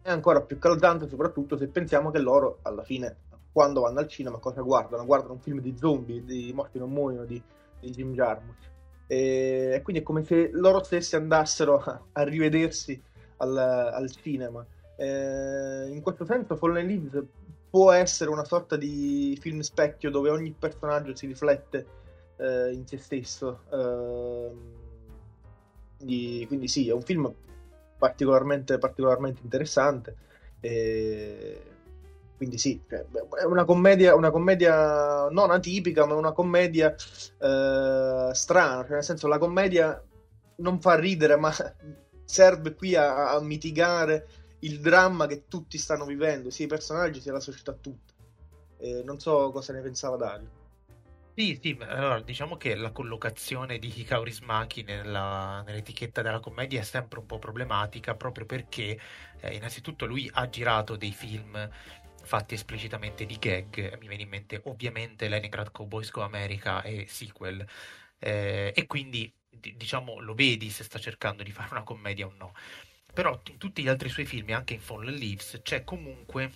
è 0.00 0.10
ancora 0.10 0.40
più 0.40 0.58
caldante 0.58 1.08
soprattutto 1.08 1.58
se 1.58 1.68
pensiamo 1.68 2.10
che 2.10 2.20
loro 2.20 2.60
alla 2.62 2.84
fine 2.84 3.16
quando 3.52 3.82
vanno 3.82 3.98
al 3.98 4.08
cinema 4.08 4.38
cosa 4.38 4.62
guardano? 4.62 5.04
Guardano 5.04 5.34
un 5.34 5.40
film 5.40 5.60
di 5.60 5.76
zombie, 5.76 6.24
di 6.24 6.52
morti 6.54 6.78
non 6.78 6.90
muoiono 6.90 7.26
di, 7.26 7.42
di 7.80 7.90
Jim 7.90 8.14
Jarmusch. 8.14 8.70
E 9.06 9.80
quindi 9.82 10.02
è 10.02 10.04
come 10.04 10.22
se 10.22 10.50
loro 10.52 10.82
stessi 10.82 11.16
andassero 11.16 11.78
a, 11.78 12.00
a 12.12 12.22
rivedersi 12.22 13.02
al, 13.38 13.56
al 13.56 14.10
cinema. 14.12 14.64
Eh, 15.00 15.88
in 15.90 16.02
questo 16.02 16.24
senso, 16.24 16.56
Fallen 16.56 16.86
Leaves 16.86 17.24
può 17.70 17.92
essere 17.92 18.30
una 18.30 18.44
sorta 18.44 18.76
di 18.76 19.38
film 19.40 19.60
specchio 19.60 20.10
dove 20.10 20.30
ogni 20.30 20.52
personaggio 20.58 21.14
si 21.14 21.26
riflette 21.26 21.86
eh, 22.36 22.72
in 22.72 22.84
se 22.84 22.98
stesso. 22.98 23.60
Eh, 23.70 24.50
di, 25.98 26.44
quindi 26.48 26.66
sì, 26.66 26.88
è 26.88 26.92
un 26.92 27.02
film 27.02 27.32
particolarmente, 27.96 28.78
particolarmente 28.78 29.40
interessante. 29.42 30.16
E 30.60 31.62
quindi 32.36 32.58
sì, 32.58 32.80
cioè, 32.88 33.04
è 33.40 33.44
una 33.44 33.64
commedia, 33.64 34.14
una 34.16 34.30
commedia 34.30 35.28
non 35.28 35.50
atipica, 35.50 36.06
ma 36.06 36.14
una 36.14 36.32
commedia 36.32 36.92
eh, 36.94 38.30
strana, 38.32 38.82
cioè 38.82 38.92
nel 38.92 39.04
senso 39.04 39.26
la 39.28 39.38
commedia 39.38 40.02
non 40.56 40.80
fa 40.80 40.94
ridere, 40.94 41.36
ma 41.36 41.52
serve 42.24 42.74
qui 42.74 42.94
a, 42.94 43.30
a 43.30 43.40
mitigare 43.40 44.26
il 44.60 44.80
dramma 44.80 45.26
che 45.26 45.44
tutti 45.48 45.78
stanno 45.78 46.04
vivendo, 46.04 46.50
sia 46.50 46.64
i 46.64 46.68
personaggi 46.68 47.20
sia 47.20 47.32
la 47.32 47.40
società 47.40 47.72
tutta. 47.72 48.12
Eh, 48.78 49.02
non 49.04 49.18
so 49.18 49.50
cosa 49.50 49.72
ne 49.72 49.80
pensava 49.80 50.16
Dario. 50.16 50.56
Sì, 51.34 51.56
sì, 51.62 51.78
allora 51.80 52.20
diciamo 52.20 52.56
che 52.56 52.74
la 52.74 52.90
collocazione 52.90 53.78
di 53.78 54.02
Kaurismäki 54.02 54.82
nella, 54.82 55.62
nell'etichetta 55.64 56.20
della 56.20 56.40
commedia 56.40 56.80
è 56.80 56.84
sempre 56.84 57.20
un 57.20 57.26
po' 57.26 57.38
problematica 57.38 58.16
proprio 58.16 58.44
perché 58.44 58.98
eh, 59.40 59.54
innanzitutto 59.54 60.04
lui 60.04 60.28
ha 60.32 60.48
girato 60.48 60.96
dei 60.96 61.12
film 61.12 61.70
fatti 62.24 62.54
esplicitamente 62.54 63.24
di 63.24 63.38
gag, 63.38 63.98
mi 64.00 64.08
viene 64.08 64.24
in 64.24 64.28
mente 64.28 64.60
ovviamente 64.64 65.28
Leningrad 65.28 65.70
Cowboys 65.70 66.10
Go 66.10 66.22
America 66.22 66.82
e 66.82 67.06
sequel, 67.08 67.64
eh, 68.18 68.72
e 68.74 68.86
quindi 68.86 69.32
diciamo 69.48 70.18
lo 70.18 70.34
vedi 70.34 70.70
se 70.70 70.84
sta 70.84 70.98
cercando 70.98 71.42
di 71.42 71.52
fare 71.52 71.68
una 71.70 71.84
commedia 71.84 72.26
o 72.26 72.32
no. 72.36 72.52
Però 73.18 73.36
in 73.48 73.58
tutti 73.58 73.82
gli 73.82 73.88
altri 73.88 74.10
suoi 74.10 74.26
film, 74.26 74.52
anche 74.52 74.74
in 74.74 74.80
Fallen 74.80 75.12
Leaves, 75.12 75.58
c'è 75.64 75.82
comunque 75.82 76.52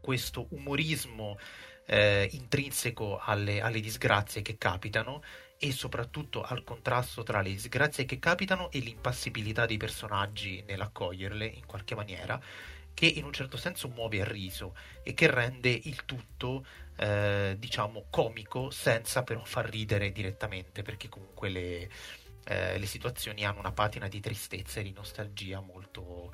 questo 0.00 0.46
umorismo 0.52 1.38
eh, 1.84 2.26
intrinseco 2.32 3.18
alle, 3.18 3.60
alle 3.60 3.80
disgrazie 3.80 4.40
che 4.40 4.56
capitano 4.56 5.22
e 5.58 5.72
soprattutto 5.72 6.40
al 6.40 6.64
contrasto 6.64 7.22
tra 7.24 7.42
le 7.42 7.50
disgrazie 7.50 8.06
che 8.06 8.18
capitano 8.18 8.70
e 8.70 8.78
l'impassibilità 8.78 9.66
dei 9.66 9.76
personaggi 9.76 10.64
nell'accoglierle 10.66 11.44
in 11.44 11.66
qualche 11.66 11.94
maniera, 11.94 12.40
che 12.94 13.04
in 13.04 13.24
un 13.24 13.34
certo 13.34 13.58
senso 13.58 13.88
muove 13.88 14.22
a 14.22 14.24
riso 14.24 14.74
e 15.02 15.12
che 15.12 15.30
rende 15.30 15.68
il 15.68 16.06
tutto 16.06 16.64
eh, 16.96 17.54
diciamo 17.58 18.06
comico 18.08 18.70
senza 18.70 19.22
però 19.24 19.44
far 19.44 19.68
ridere 19.68 20.10
direttamente 20.10 20.80
perché 20.80 21.10
comunque 21.10 21.50
le, 21.50 21.90
eh, 22.46 22.78
le 22.78 22.86
situazioni 22.86 23.44
hanno 23.44 23.58
una 23.58 23.72
patina 23.72 24.08
di 24.08 24.20
tristezza 24.20 24.80
e 24.80 24.84
di 24.84 24.92
nostalgia 24.92 25.60
molto, 25.60 26.32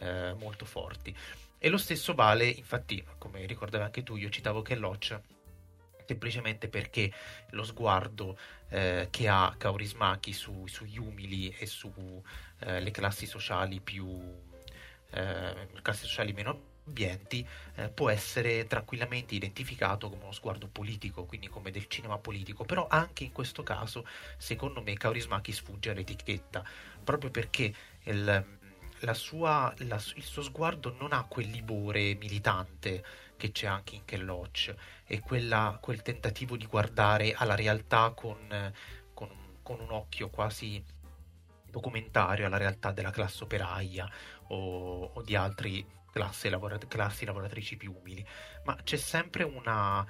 eh, 0.00 0.34
molto 0.34 0.64
forti. 0.64 1.14
E 1.58 1.68
lo 1.68 1.78
stesso 1.78 2.14
vale, 2.14 2.46
infatti, 2.46 3.04
come 3.18 3.44
ricordavi 3.44 3.84
anche 3.84 4.02
tu, 4.02 4.16
io 4.16 4.30
citavo 4.30 4.62
che 4.62 4.74
Loach 4.74 5.20
semplicemente 6.06 6.68
perché 6.68 7.12
lo 7.50 7.62
sguardo 7.62 8.36
eh, 8.68 9.08
che 9.10 9.28
ha 9.28 9.54
Kaurismaki 9.56 10.32
su, 10.32 10.66
sugli 10.66 10.98
umili 10.98 11.50
e 11.50 11.66
sulle 11.66 12.22
eh, 12.58 12.90
classi 12.90 13.26
sociali 13.26 13.80
più 13.80 14.08
eh, 15.12 15.68
classi 15.82 16.06
sociali 16.06 16.32
meno 16.32 16.69
ambienti 16.90 17.46
eh, 17.76 17.88
può 17.88 18.10
essere 18.10 18.66
tranquillamente 18.66 19.34
identificato 19.34 20.10
come 20.10 20.24
uno 20.24 20.32
sguardo 20.32 20.68
politico, 20.68 21.24
quindi 21.24 21.48
come 21.48 21.70
del 21.70 21.86
cinema 21.86 22.18
politico, 22.18 22.64
però 22.64 22.86
anche 22.88 23.24
in 23.24 23.32
questo 23.32 23.62
caso, 23.62 24.04
secondo 24.36 24.82
me, 24.82 24.94
Kaurismäki 24.94 25.52
sfugge 25.52 25.90
all'etichetta, 25.90 26.62
proprio 27.02 27.30
perché 27.30 27.72
il, 28.04 28.58
sua, 29.12 29.72
la, 29.78 30.02
il 30.14 30.22
suo 30.22 30.42
sguardo 30.42 30.94
non 30.98 31.12
ha 31.12 31.24
quel 31.24 31.48
livore 31.48 32.14
militante 32.16 33.04
che 33.36 33.52
c'è 33.52 33.66
anche 33.66 33.94
in 33.94 34.04
Kelloch 34.04 34.74
e 35.06 35.20
quella, 35.20 35.78
quel 35.80 36.02
tentativo 36.02 36.58
di 36.58 36.66
guardare 36.66 37.32
alla 37.32 37.54
realtà 37.54 38.10
con, 38.10 38.72
con, 39.14 39.30
con 39.62 39.80
un 39.80 39.90
occhio 39.90 40.28
quasi 40.28 40.84
documentario 41.70 42.46
alla 42.46 42.56
realtà 42.58 42.90
della 42.90 43.10
classe 43.10 43.44
operaia 43.44 44.10
o, 44.48 45.04
o 45.14 45.22
di 45.22 45.36
altri 45.36 45.86
lavorat- 46.12 46.86
classi 46.88 47.24
lavoratrici 47.24 47.76
più 47.76 47.94
umili, 47.98 48.26
ma 48.64 48.76
c'è 48.82 48.96
sempre 48.96 49.44
una, 49.44 50.06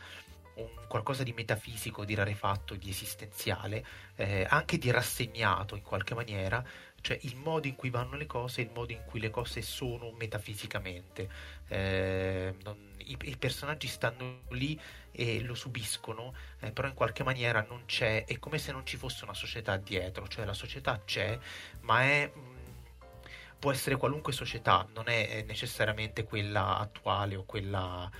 un 0.55 0.69
qualcosa 0.89 1.23
di 1.23 1.33
metafisico, 1.33 2.05
di 2.05 2.15
rarefatto, 2.15 2.75
di 2.75 2.91
esistenziale, 2.91 3.85
eh, 4.17 4.47
anche 4.49 4.79
di 4.79 4.91
rassegnato 4.91 5.77
in 5.77 5.83
qualche 5.83 6.15
maniera, 6.15 6.65
cioè 7.01 7.19
il 7.23 7.37
modo 7.37 7.67
in 7.67 7.77
cui 7.77 7.91
vanno 7.91 8.17
le 8.17 8.27
cose, 8.27 8.61
il 8.61 8.71
modo 8.73 8.93
in 8.93 9.03
cui 9.05 9.21
le 9.21 9.31
cose 9.31 9.63
sono 9.63 10.11
metafisicamente. 10.13 11.29
Eh, 11.69 12.55
non, 12.63 12.77
i, 12.99 13.17
i, 13.23 13.37
personaggi 13.37 13.89
stanno 13.89 14.43
lì 14.51 14.79
e 15.13 15.41
lo 15.41 15.55
subiscono, 15.55 16.35
eh, 16.61 16.73
però 16.73 16.89
in 16.89 16.95
qualche 16.95 17.23
maniera 17.23 17.65
non 17.69 17.85
c'è, 17.87 18.25
è 18.25 18.39
come 18.39 18.59
se 18.59 18.73
non 18.73 18.85
ci 18.85 18.97
fosse 18.97 19.25
una 19.25 19.35
società 19.35 19.77
dietro, 19.77 20.29
cioè 20.29 20.45
la 20.45 20.55
società 20.55 21.01
c'è, 21.05 21.39
ma 21.81 22.03
è 22.03 22.31
può 23.61 23.71
essere 23.71 23.97
qualunque 23.97 24.33
società, 24.33 24.89
non 24.95 25.09
è 25.09 25.45
necessariamente 25.47 26.25
quella 26.25 26.79
attuale 26.79 27.37
o 27.37 27.45
quella 27.45 28.11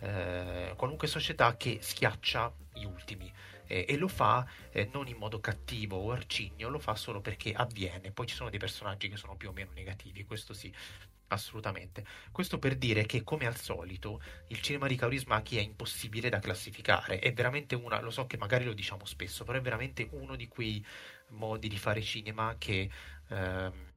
eh, 0.00 0.74
qualunque 0.76 1.08
società 1.08 1.56
che 1.56 1.78
schiaccia 1.80 2.52
gli 2.74 2.84
ultimi 2.84 3.32
e 3.68 3.96
lo 3.98 4.08
fa 4.08 4.48
eh, 4.70 4.88
non 4.92 5.08
in 5.08 5.18
modo 5.18 5.40
cattivo 5.40 5.98
o 5.98 6.10
arcigno, 6.10 6.70
lo 6.70 6.78
fa 6.78 6.94
solo 6.94 7.20
perché 7.20 7.52
avviene. 7.52 8.10
Poi 8.12 8.26
ci 8.26 8.34
sono 8.34 8.48
dei 8.48 8.58
personaggi 8.58 9.10
che 9.10 9.18
sono 9.18 9.36
più 9.36 9.50
o 9.50 9.52
meno 9.52 9.72
negativi, 9.74 10.24
questo 10.24 10.54
sì, 10.54 10.72
assolutamente. 11.28 12.04
Questo 12.32 12.58
per 12.58 12.76
dire 12.76 13.04
che, 13.04 13.22
come 13.22 13.46
al 13.46 13.56
solito, 13.56 14.22
il 14.48 14.62
cinema 14.62 14.86
di 14.86 14.96
Kaurismäki 14.96 15.58
è 15.58 15.60
impossibile 15.60 16.30
da 16.30 16.38
classificare. 16.38 17.18
È 17.18 17.30
veramente 17.34 17.74
una, 17.74 18.00
lo 18.00 18.10
so 18.10 18.26
che 18.26 18.38
magari 18.38 18.64
lo 18.64 18.72
diciamo 18.72 19.04
spesso, 19.04 19.44
però 19.44 19.58
è 19.58 19.60
veramente 19.60 20.08
uno 20.12 20.34
di 20.34 20.48
quei 20.48 20.82
modi 21.28 21.68
di 21.68 21.78
fare 21.78 22.00
cinema 22.00 22.56
che. 22.58 22.90
Ehm, 23.28 23.87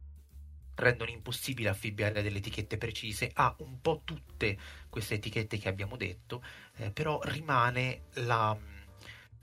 rendono 0.82 1.12
impossibile 1.12 1.70
affibbiare 1.70 2.22
delle 2.22 2.40
etichette 2.40 2.78
precise, 2.78 3.32
ha 3.34 3.56
un 3.60 3.80
po' 3.80 4.02
tutte 4.04 4.58
queste 4.90 5.16
etichette 5.16 5.58
che 5.58 5.70
abbiamo 5.70 5.96
detto, 5.96 6.44
eh, 6.78 6.92
però 6.92 7.20
rimane 7.24 8.04
la, 8.14 8.58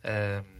eh, 0.02 0.57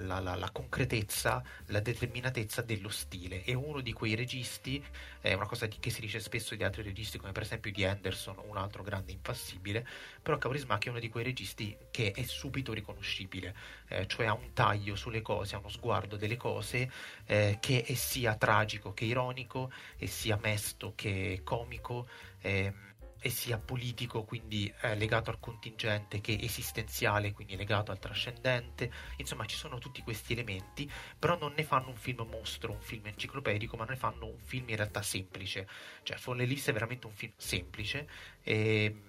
la, 0.00 0.20
la, 0.20 0.34
la, 0.34 0.50
concretezza, 0.50 1.42
la 1.66 1.80
determinatezza 1.80 2.62
dello 2.62 2.88
stile. 2.88 3.42
È 3.42 3.52
uno 3.54 3.80
di 3.80 3.92
quei 3.92 4.14
registi, 4.14 4.84
è 5.20 5.32
una 5.32 5.46
cosa 5.46 5.66
che 5.66 5.90
si 5.90 6.00
dice 6.00 6.20
spesso 6.20 6.54
di 6.54 6.64
altri 6.64 6.82
registi, 6.82 7.18
come 7.18 7.32
per 7.32 7.42
esempio 7.42 7.70
di 7.72 7.84
Anderson, 7.84 8.36
un 8.46 8.56
altro 8.56 8.82
grande 8.82 9.12
impassibile, 9.12 9.86
però 10.22 10.38
Kaurismäki 10.38 10.88
è 10.88 10.90
uno 10.90 11.00
di 11.00 11.08
quei 11.08 11.24
registi 11.24 11.76
che 11.90 12.12
è 12.12 12.22
subito 12.22 12.72
riconoscibile, 12.72 13.54
eh, 13.88 14.06
cioè 14.06 14.26
ha 14.26 14.34
un 14.34 14.52
taglio 14.52 14.96
sulle 14.96 15.22
cose, 15.22 15.54
ha 15.54 15.58
uno 15.58 15.68
sguardo 15.68 16.16
delle 16.16 16.36
cose 16.36 16.90
eh, 17.26 17.58
che 17.60 17.82
è 17.82 17.94
sia 17.94 18.34
tragico 18.36 18.92
che 18.92 19.04
ironico, 19.04 19.70
e 19.96 20.06
sia 20.06 20.38
mesto 20.40 20.92
che 20.94 21.40
comico. 21.44 22.08
Eh, 22.40 22.72
e 23.20 23.30
sia 23.30 23.58
politico, 23.58 24.24
quindi 24.24 24.72
eh, 24.80 24.94
legato 24.94 25.30
al 25.30 25.40
contingente, 25.40 26.20
che 26.20 26.38
esistenziale, 26.40 27.32
quindi 27.32 27.56
legato 27.56 27.90
al 27.90 27.98
trascendente. 27.98 28.90
Insomma, 29.16 29.44
ci 29.46 29.56
sono 29.56 29.78
tutti 29.78 30.02
questi 30.02 30.32
elementi, 30.32 30.90
però 31.18 31.36
non 31.38 31.52
ne 31.56 31.64
fanno 31.64 31.88
un 31.88 31.96
film 31.96 32.26
mostro, 32.30 32.72
un 32.72 32.80
film 32.80 33.06
enciclopedico, 33.06 33.76
ma 33.76 33.84
ne 33.84 33.96
fanno 33.96 34.26
un 34.26 34.38
film 34.38 34.68
in 34.68 34.76
realtà 34.76 35.02
semplice. 35.02 35.68
Cioè, 36.02 36.16
Folle 36.16 36.44
List 36.44 36.68
è 36.70 36.72
veramente 36.72 37.06
un 37.06 37.12
film 37.12 37.32
semplice. 37.36 38.08
E 38.42 39.02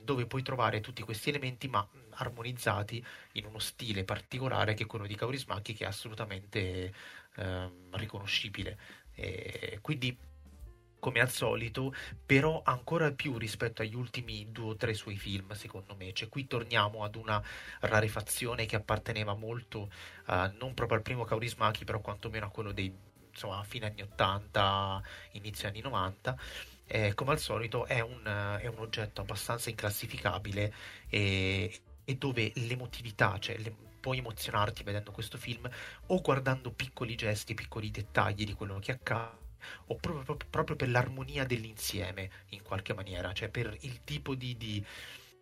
dove 0.00 0.26
puoi 0.26 0.42
trovare 0.42 0.80
tutti 0.80 1.02
questi 1.02 1.28
elementi 1.28 1.68
ma 1.68 1.86
armonizzati 2.10 3.04
in 3.32 3.44
uno 3.46 3.58
stile 3.58 4.04
particolare 4.04 4.74
che 4.74 4.84
è 4.84 4.86
quello 4.86 5.06
di 5.06 5.14
Kaurismäki 5.14 5.74
che 5.74 5.84
è 5.84 5.88
assolutamente 5.88 6.94
eh, 7.36 7.70
riconoscibile 7.90 8.78
e 9.14 9.80
quindi 9.82 10.16
come 10.98 11.20
al 11.20 11.30
solito, 11.30 11.94
però 12.24 12.62
ancora 12.64 13.12
più 13.12 13.38
rispetto 13.38 13.82
agli 13.82 13.94
ultimi 13.94 14.50
due 14.50 14.70
o 14.70 14.76
tre 14.76 14.94
suoi 14.94 15.16
film, 15.16 15.52
secondo 15.52 15.94
me. 15.96 16.12
Cioè, 16.12 16.28
qui 16.28 16.46
torniamo 16.46 17.04
ad 17.04 17.14
una 17.16 17.42
rarefazione 17.80 18.66
che 18.66 18.76
apparteneva 18.76 19.34
molto, 19.34 19.90
uh, 20.26 20.50
non 20.58 20.74
proprio 20.74 20.98
al 20.98 21.02
primo 21.02 21.24
Kaurismäki, 21.24 21.84
però 21.84 22.00
quantomeno 22.00 22.46
a 22.46 22.50
quello 22.50 22.72
dei 22.72 22.92
insomma, 23.30 23.62
fine 23.62 23.86
anni 23.86 24.02
80, 24.02 25.02
inizio 25.32 25.68
anni 25.68 25.80
90. 25.80 26.36
Eh, 26.86 27.14
come 27.14 27.32
al 27.32 27.38
solito 27.38 27.84
è 27.86 28.00
un, 28.00 28.24
è 28.60 28.66
un, 28.66 28.78
oggetto 28.78 29.20
abbastanza 29.20 29.68
inclassificabile 29.68 30.72
e, 31.08 31.80
e 32.04 32.14
dove 32.16 32.50
l'emotività, 32.54 33.38
cioè 33.38 33.58
le, 33.58 33.74
puoi 34.00 34.18
emozionarti 34.18 34.82
vedendo 34.84 35.12
questo 35.12 35.36
film 35.36 35.68
o 36.06 36.20
guardando 36.20 36.70
piccoli 36.70 37.14
gesti, 37.14 37.54
piccoli 37.54 37.90
dettagli 37.90 38.44
di 38.44 38.54
quello 38.54 38.78
che 38.78 38.92
accade 38.92 39.37
o 39.86 39.96
proprio, 39.96 40.36
proprio, 40.48 40.76
per 40.76 40.88
l'armonia 40.88 41.44
dell'insieme 41.44 42.30
in 42.50 42.62
qualche 42.62 42.94
maniera, 42.94 43.32
cioè 43.32 43.48
per 43.48 43.76
il 43.80 44.02
tipo 44.04 44.34
di, 44.34 44.56
di, 44.56 44.84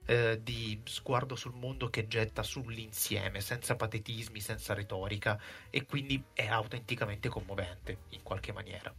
eh, 0.07 0.41
di 0.43 0.81
sguardo 0.85 1.37
sul 1.37 1.55
mondo 1.55 1.89
che 1.89 2.07
getta 2.07 2.43
sull'insieme, 2.43 3.41
senza 3.41 3.77
patetismi, 3.77 4.41
senza 4.41 4.75
retorica, 4.75 5.41
e 5.71 5.85
quindi 5.85 6.23
è 6.33 6.47
autenticamente 6.47 7.29
commovente 7.29 7.99
in 8.11 8.23
qualche 8.23 8.53
maniera. 8.53 8.95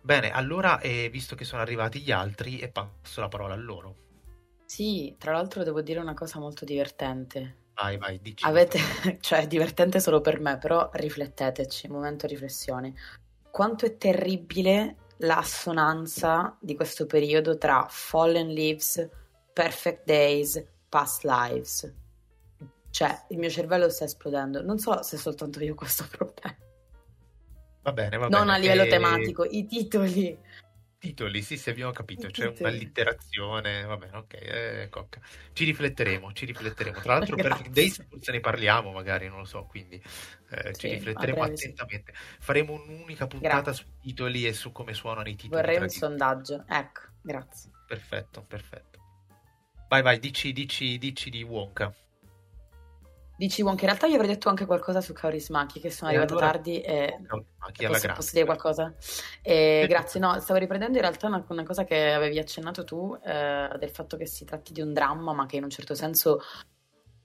Bene, 0.00 0.30
allora, 0.30 0.78
eh, 0.80 1.08
visto 1.10 1.34
che 1.34 1.44
sono 1.44 1.62
arrivati 1.62 2.00
gli 2.00 2.12
altri, 2.12 2.60
e 2.60 2.68
passo 2.68 3.20
la 3.20 3.28
parola 3.28 3.54
a 3.54 3.56
loro. 3.56 4.04
Sì, 4.64 5.14
tra 5.18 5.32
l'altro 5.32 5.62
devo 5.62 5.80
dire 5.80 6.00
una 6.00 6.14
cosa 6.14 6.38
molto 6.38 6.64
divertente. 6.64 7.64
Vai, 7.74 7.98
vai, 7.98 8.20
dici. 8.20 8.44
Avete, 8.44 8.78
cioè, 9.20 9.40
è 9.40 9.46
divertente 9.46 10.00
solo 10.00 10.20
per 10.20 10.40
me, 10.40 10.58
però 10.58 10.88
rifletteteci, 10.92 11.88
momento 11.88 12.26
riflessione. 12.26 12.94
Quanto 13.56 13.86
è 13.86 13.96
terribile 13.96 14.96
l'assonanza 15.20 16.58
di 16.60 16.76
questo 16.76 17.06
periodo 17.06 17.56
tra 17.56 17.86
Fallen 17.88 18.48
Leaves, 18.48 19.08
Perfect 19.50 20.04
Days, 20.04 20.62
Past 20.90 21.24
Lives. 21.24 21.90
Cioè, 22.90 23.24
il 23.30 23.38
mio 23.38 23.48
cervello 23.48 23.88
sta 23.88 24.04
esplodendo. 24.04 24.60
Non 24.60 24.78
so 24.78 25.02
se 25.02 25.16
soltanto 25.16 25.64
io 25.64 25.72
ho 25.72 25.74
questo 25.74 26.04
problema. 26.14 26.54
Va 27.80 27.92
bene, 27.94 28.18
va 28.18 28.28
non 28.28 28.30
bene. 28.30 28.44
Non 28.44 28.50
a 28.50 28.58
livello 28.58 28.82
e... 28.82 28.88
tematico, 28.88 29.44
i 29.46 29.64
titoli 29.64 30.38
titoli, 31.06 31.42
sì, 31.42 31.56
sì, 31.56 31.70
abbiamo 31.70 31.92
capito, 31.92 32.28
c'è 32.28 32.46
un'allitterazione, 32.46 33.84
va 33.84 33.96
bene, 33.96 34.16
ok, 34.16 34.34
eh, 34.34 34.88
cocca. 34.90 35.20
Ci 35.52 35.64
rifletteremo, 35.64 36.32
ci 36.32 36.46
rifletteremo. 36.46 37.00
Tra 37.00 37.14
l'altro 37.14 37.36
per 37.36 37.68
Days 37.70 38.04
forse 38.08 38.32
ne 38.32 38.40
parliamo 38.40 38.92
magari, 38.92 39.28
non 39.28 39.38
lo 39.38 39.44
so, 39.44 39.64
quindi 39.64 40.02
eh, 40.50 40.74
sì, 40.74 40.80
ci 40.80 40.88
rifletteremo 40.88 41.42
attentamente. 41.42 42.12
Sì. 42.14 42.36
Faremo 42.40 42.72
un'unica 42.72 43.26
puntata 43.26 43.62
grazie. 43.62 43.84
sui 43.84 43.92
titoli 44.00 44.46
e 44.46 44.52
su 44.52 44.72
come 44.72 44.94
suonano 44.94 45.28
i 45.28 45.34
titoli. 45.36 45.60
Vorrei 45.60 45.80
un 45.80 45.88
sondaggio, 45.88 46.64
ecco, 46.68 47.00
grazie. 47.22 47.70
Perfetto, 47.86 48.44
perfetto. 48.46 48.98
Vai, 49.88 50.02
vai, 50.02 50.18
dici, 50.18 50.52
dici, 50.52 50.98
dici 50.98 51.30
di 51.30 51.42
Wonka. 51.42 51.94
Dici 53.36 53.60
Wonka, 53.60 53.82
in 53.82 53.88
realtà 53.88 54.06
io 54.06 54.14
avrei 54.14 54.30
detto 54.30 54.48
anche 54.48 54.64
qualcosa 54.64 55.02
su 55.02 55.12
Kaurismaki, 55.12 55.78
che 55.78 55.90
sono 55.90 56.08
arrivata 56.08 56.32
allora, 56.32 56.52
tardi 56.52 56.80
e 56.80 57.18
posso, 57.76 58.12
posso, 58.14 58.30
dire 58.32 58.46
qualcosa? 58.46 58.94
E, 59.42 59.84
grazie, 59.86 60.18
no, 60.18 60.40
stavo 60.40 60.58
riprendendo 60.58 60.96
in 60.96 61.02
realtà 61.02 61.26
una, 61.26 61.44
una 61.46 61.62
cosa 61.62 61.84
che 61.84 62.12
avevi 62.12 62.38
accennato 62.38 62.82
tu, 62.84 63.14
eh, 63.22 63.68
del 63.78 63.90
fatto 63.90 64.16
che 64.16 64.26
si 64.26 64.46
tratti 64.46 64.72
di 64.72 64.80
un 64.80 64.94
dramma, 64.94 65.34
ma 65.34 65.44
che 65.44 65.56
in 65.56 65.64
un 65.64 65.70
certo 65.70 65.94
senso 65.94 66.40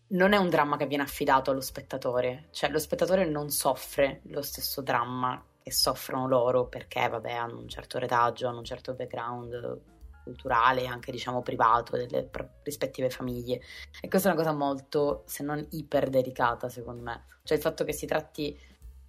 non 0.08 0.34
è 0.34 0.38
un 0.38 0.50
dramma 0.50 0.76
che 0.76 0.86
viene 0.86 1.04
affidato 1.04 1.52
allo 1.52 1.62
spettatore, 1.62 2.48
cioè 2.52 2.70
lo 2.70 2.80
spettatore 2.80 3.26
non 3.26 3.50
soffre 3.50 4.20
lo 4.26 4.42
stesso 4.42 4.82
dramma 4.82 5.42
che 5.64 5.72
soffrono 5.72 6.28
loro 6.28 6.68
perché, 6.68 7.08
vabbè, 7.08 7.32
hanno 7.32 7.60
un 7.60 7.70
certo 7.70 8.00
retaggio, 8.00 8.50
hanno 8.50 8.60
un 8.60 8.66
certo 8.66 8.94
background 8.94 9.80
culturale 10.24 10.82
e 10.82 10.88
anche 10.88 11.12
diciamo 11.12 11.42
privato 11.42 11.96
delle 11.96 12.30
rispettive 12.64 13.10
famiglie. 13.10 13.62
E 14.02 14.08
questa 14.08 14.30
è 14.30 14.34
una 14.34 14.42
cosa 14.42 14.56
molto 14.56 15.24
se 15.26 15.44
non 15.44 15.66
iper 15.72 16.10
delicata 16.10 16.70
secondo 16.70 17.02
me. 17.04 17.26
Cioè 17.44 17.58
il 17.58 17.64
fatto 17.64 17.84
che 17.84 17.94
si 17.94 18.06
tratti 18.06 18.58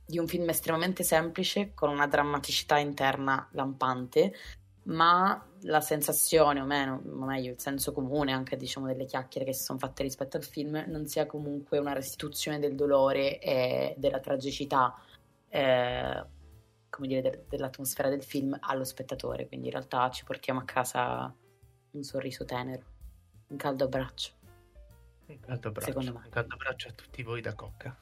di 0.05 0.19
un 0.19 0.27
film 0.27 0.49
estremamente 0.49 1.03
semplice 1.05 1.73
con 1.75 1.89
una 1.89 2.07
drammaticità 2.07 2.79
interna 2.79 3.49
lampante 3.53 4.33
ma 4.85 5.41
la 5.63 5.81
sensazione 5.81 6.61
o 6.61 6.65
meno, 6.65 7.01
o 7.05 7.25
meglio 7.25 7.53
il 7.53 7.61
senso 7.61 7.93
comune 7.93 8.33
anche 8.33 8.57
diciamo 8.57 8.87
delle 8.87 9.05
chiacchiere 9.05 9.47
che 9.47 9.55
si 9.55 9.63
sono 9.63 9.79
fatte 9.79 10.03
rispetto 10.03 10.37
al 10.37 10.45
film 10.45 10.85
non 10.89 11.07
sia 11.07 11.27
comunque 11.27 11.79
una 11.79 11.93
restituzione 11.93 12.59
del 12.59 12.75
dolore 12.75 13.39
e 13.39 13.95
della 13.97 14.19
tragicità 14.19 14.93
eh, 15.49 16.25
come 16.93 17.09
dire, 17.09 17.23
de- 17.23 17.45
dell'atmosfera 17.49 18.11
del 18.11 18.23
film 18.23 18.55
allo 18.61 18.85
spettatore, 18.85 19.49
quindi 19.49 19.69
in 19.69 19.73
realtà 19.73 20.11
ci 20.11 20.25
portiamo 20.25 20.61
a 20.61 20.65
casa 20.65 21.35
un 21.93 22.03
sorriso 22.03 22.45
tenero, 22.45 22.85
un 23.47 23.57
caldo 23.57 23.85
abbraccio. 23.85 24.33
Un 25.27 25.41
caldo 25.41 25.69
abbraccio, 25.69 25.87
secondo 25.87 26.13
me. 26.13 26.25
Un 26.27 26.31
caldo 26.31 26.55
abbraccio 26.55 26.89
a 26.89 26.93
tutti 26.93 27.23
voi 27.23 27.41
da 27.41 27.55
cocca. 27.55 27.97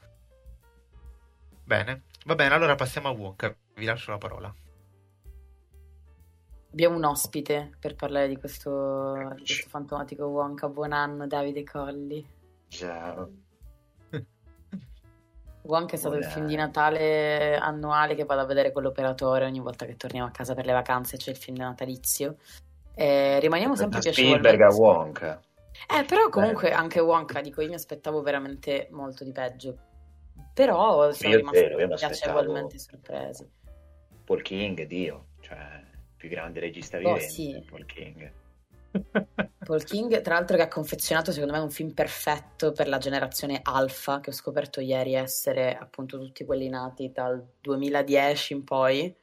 Bene, 1.63 2.03
va 2.25 2.35
bene, 2.35 2.53
allora 2.53 2.75
passiamo 2.75 3.07
a 3.07 3.11
Wonka, 3.11 3.55
vi 3.75 3.85
lascio 3.85 4.11
la 4.11 4.17
parola. 4.17 4.53
Abbiamo 6.71 6.97
un 6.97 7.05
ospite 7.05 7.71
per 7.79 7.95
parlare 7.95 8.27
di 8.27 8.37
questo, 8.37 9.33
di 9.35 9.43
questo 9.45 9.69
fantomatico 9.69 10.25
Wonka. 10.25 10.67
Buon 10.67 10.91
anno, 10.91 11.27
Davide 11.27 11.63
Colli. 11.63 12.25
Ciao. 12.67 13.40
Wonka 15.63 15.95
è 15.95 15.97
stato 15.97 16.15
il 16.15 16.25
film 16.25 16.47
di 16.47 16.55
Natale 16.55 17.55
annuale 17.57 18.15
che 18.15 18.25
vado 18.25 18.41
a 18.41 18.45
vedere 18.45 18.71
con 18.71 18.83
l'operatore 18.83 19.45
ogni 19.45 19.59
volta 19.59 19.85
che 19.85 19.95
torniamo 19.95 20.27
a 20.27 20.31
casa 20.31 20.55
per 20.55 20.65
le 20.65 20.73
vacanze, 20.73 21.17
c'è 21.17 21.31
il 21.31 21.37
film 21.37 21.57
natalizio. 21.57 22.37
E 22.93 23.39
rimaniamo 23.39 23.75
sempre 23.75 23.99
piacevolmente... 23.99 24.47
Spielberg 24.47 24.73
a 24.73 24.75
Wonka. 24.75 25.41
Eh, 25.89 26.03
però 26.05 26.29
comunque 26.29 26.69
Beh. 26.69 26.75
anche 26.75 26.99
Wonka, 26.99 27.41
dico, 27.41 27.61
io 27.61 27.69
mi 27.69 27.75
aspettavo 27.75 28.21
veramente 28.21 28.87
molto 28.91 29.23
di 29.23 29.31
peggio. 29.31 29.77
Però 30.53 31.11
sono 31.11 31.35
rimasti 31.35 31.95
piacevolmente 31.95 32.77
sorpresi. 32.77 33.49
Paul 34.25 34.41
King, 34.41 34.83
Dio, 34.83 35.27
cioè, 35.39 35.81
più 36.15 36.29
grande 36.29 36.59
regista 36.59 36.97
oh, 36.97 36.99
vivente, 36.99 37.29
sì. 37.29 37.65
Paul 37.69 37.85
King. 37.85 38.31
Paul 39.65 39.83
King, 39.83 40.21
tra 40.21 40.35
l'altro, 40.35 40.57
che 40.57 40.63
ha 40.63 40.67
confezionato 40.67 41.31
secondo 41.31 41.53
me 41.53 41.59
un 41.59 41.69
film 41.69 41.93
perfetto 41.93 42.71
per 42.71 42.87
la 42.87 42.97
generazione 42.97 43.59
alfa, 43.63 44.19
che 44.19 44.31
ho 44.31 44.33
scoperto 44.33 44.81
ieri 44.81 45.13
essere 45.13 45.75
appunto 45.75 46.19
tutti 46.19 46.45
quelli 46.45 46.67
nati 46.67 47.11
dal 47.11 47.43
2010 47.59 48.53
in 48.53 48.63
poi. 48.63 49.15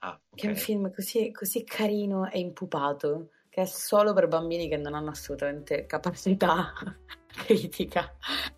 Ah, 0.00 0.10
okay. 0.10 0.22
Che 0.34 0.46
è 0.46 0.50
un 0.50 0.56
film 0.56 0.92
così, 0.92 1.30
così 1.32 1.64
carino 1.64 2.30
e 2.30 2.38
impupato 2.38 3.30
che 3.58 3.62
è 3.62 3.66
solo 3.66 4.12
per 4.12 4.28
bambini 4.28 4.68
che 4.68 4.76
non 4.76 4.94
hanno 4.94 5.10
assolutamente 5.10 5.84
capacità 5.86 6.72
critica. 7.38 8.12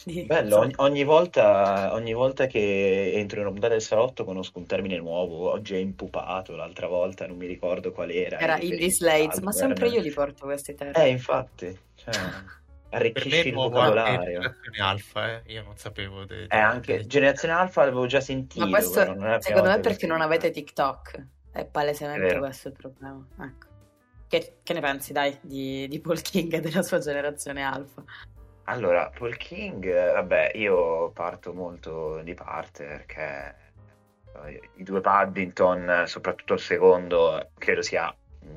Di... 0.05 0.25
Bello, 0.25 0.59
ogni, 0.59 0.73
ogni, 0.77 1.05
volta, 1.05 1.93
ogni, 1.95 2.13
volta, 2.13 2.47
che 2.47 3.13
entro 3.15 3.37
in 3.37 3.43
una 3.43 3.53
puntata 3.53 3.75
del 3.75 3.83
salotto 3.83 4.25
conosco 4.25 4.59
un 4.59 4.67
termine 4.67 4.97
nuovo, 4.99 5.51
oggi 5.51 5.75
è 5.75 5.79
impupato, 5.79 6.57
l'altra 6.57 6.87
volta 6.87 7.27
non 7.27 7.37
mi 7.37 7.47
ricordo 7.47 7.93
qual 7.93 8.11
era. 8.11 8.39
Era 8.39 8.59
Indie 8.59 8.91
Slates, 8.91 9.39
ma 9.39 9.53
sempre 9.53 9.89
io 9.89 10.01
li 10.01 10.11
porto 10.11 10.47
questi 10.47 10.75
termini. 10.75 11.05
Eh, 11.05 11.09
infatti, 11.09 11.79
cioè, 11.95 12.15
arricchisci 12.91 13.49
il 13.49 13.55
vocabolario. 13.55 14.41
Generazione 14.41 14.79
Alfa, 14.79 15.33
eh? 15.33 15.43
io 15.47 15.63
non 15.63 15.77
sapevo. 15.77 16.25
De, 16.25 16.47
de, 16.47 16.57
eh, 16.57 16.59
anche 16.59 16.97
de... 16.99 17.07
Generazione 17.07 17.55
Alfa 17.55 17.85
l'avevo 17.85 18.07
già 18.07 18.21
sentito. 18.21 18.65
Ma 18.65 18.71
questo, 18.71 19.01
secondo 19.01 19.69
me, 19.69 19.81
perché 19.81 20.07
non 20.07 20.21
avete 20.21 20.51
TikTok. 20.51 21.27
È 21.53 21.65
palesemente 21.65 22.37
è 22.37 22.39
questo 22.39 22.69
il 22.69 22.75
problema. 22.75 23.27
Ecco. 23.41 23.69
Che, 24.29 24.59
che, 24.63 24.73
ne 24.73 24.81
pensi, 24.81 25.13
dai, 25.13 25.37
di, 25.41 25.89
di 25.89 26.01
Paul 26.01 26.23
King 26.23 26.53
e 26.53 26.61
della 26.61 26.83
sua 26.83 27.01
generazione 27.01 27.63
alfa? 27.63 28.05
Allora, 28.65 29.11
Paul 29.17 29.37
King, 29.37 30.13
vabbè, 30.13 30.53
io 30.55 31.11
parto 31.11 31.53
molto 31.53 32.21
di 32.23 32.35
parte 32.35 32.85
perché 32.85 33.55
eh, 34.45 34.61
i 34.77 34.83
due 34.83 35.01
Paddington, 35.01 36.05
soprattutto 36.07 36.55
il 36.55 36.61
secondo, 36.61 37.51
credo, 37.59 37.83
sia, 37.83 38.15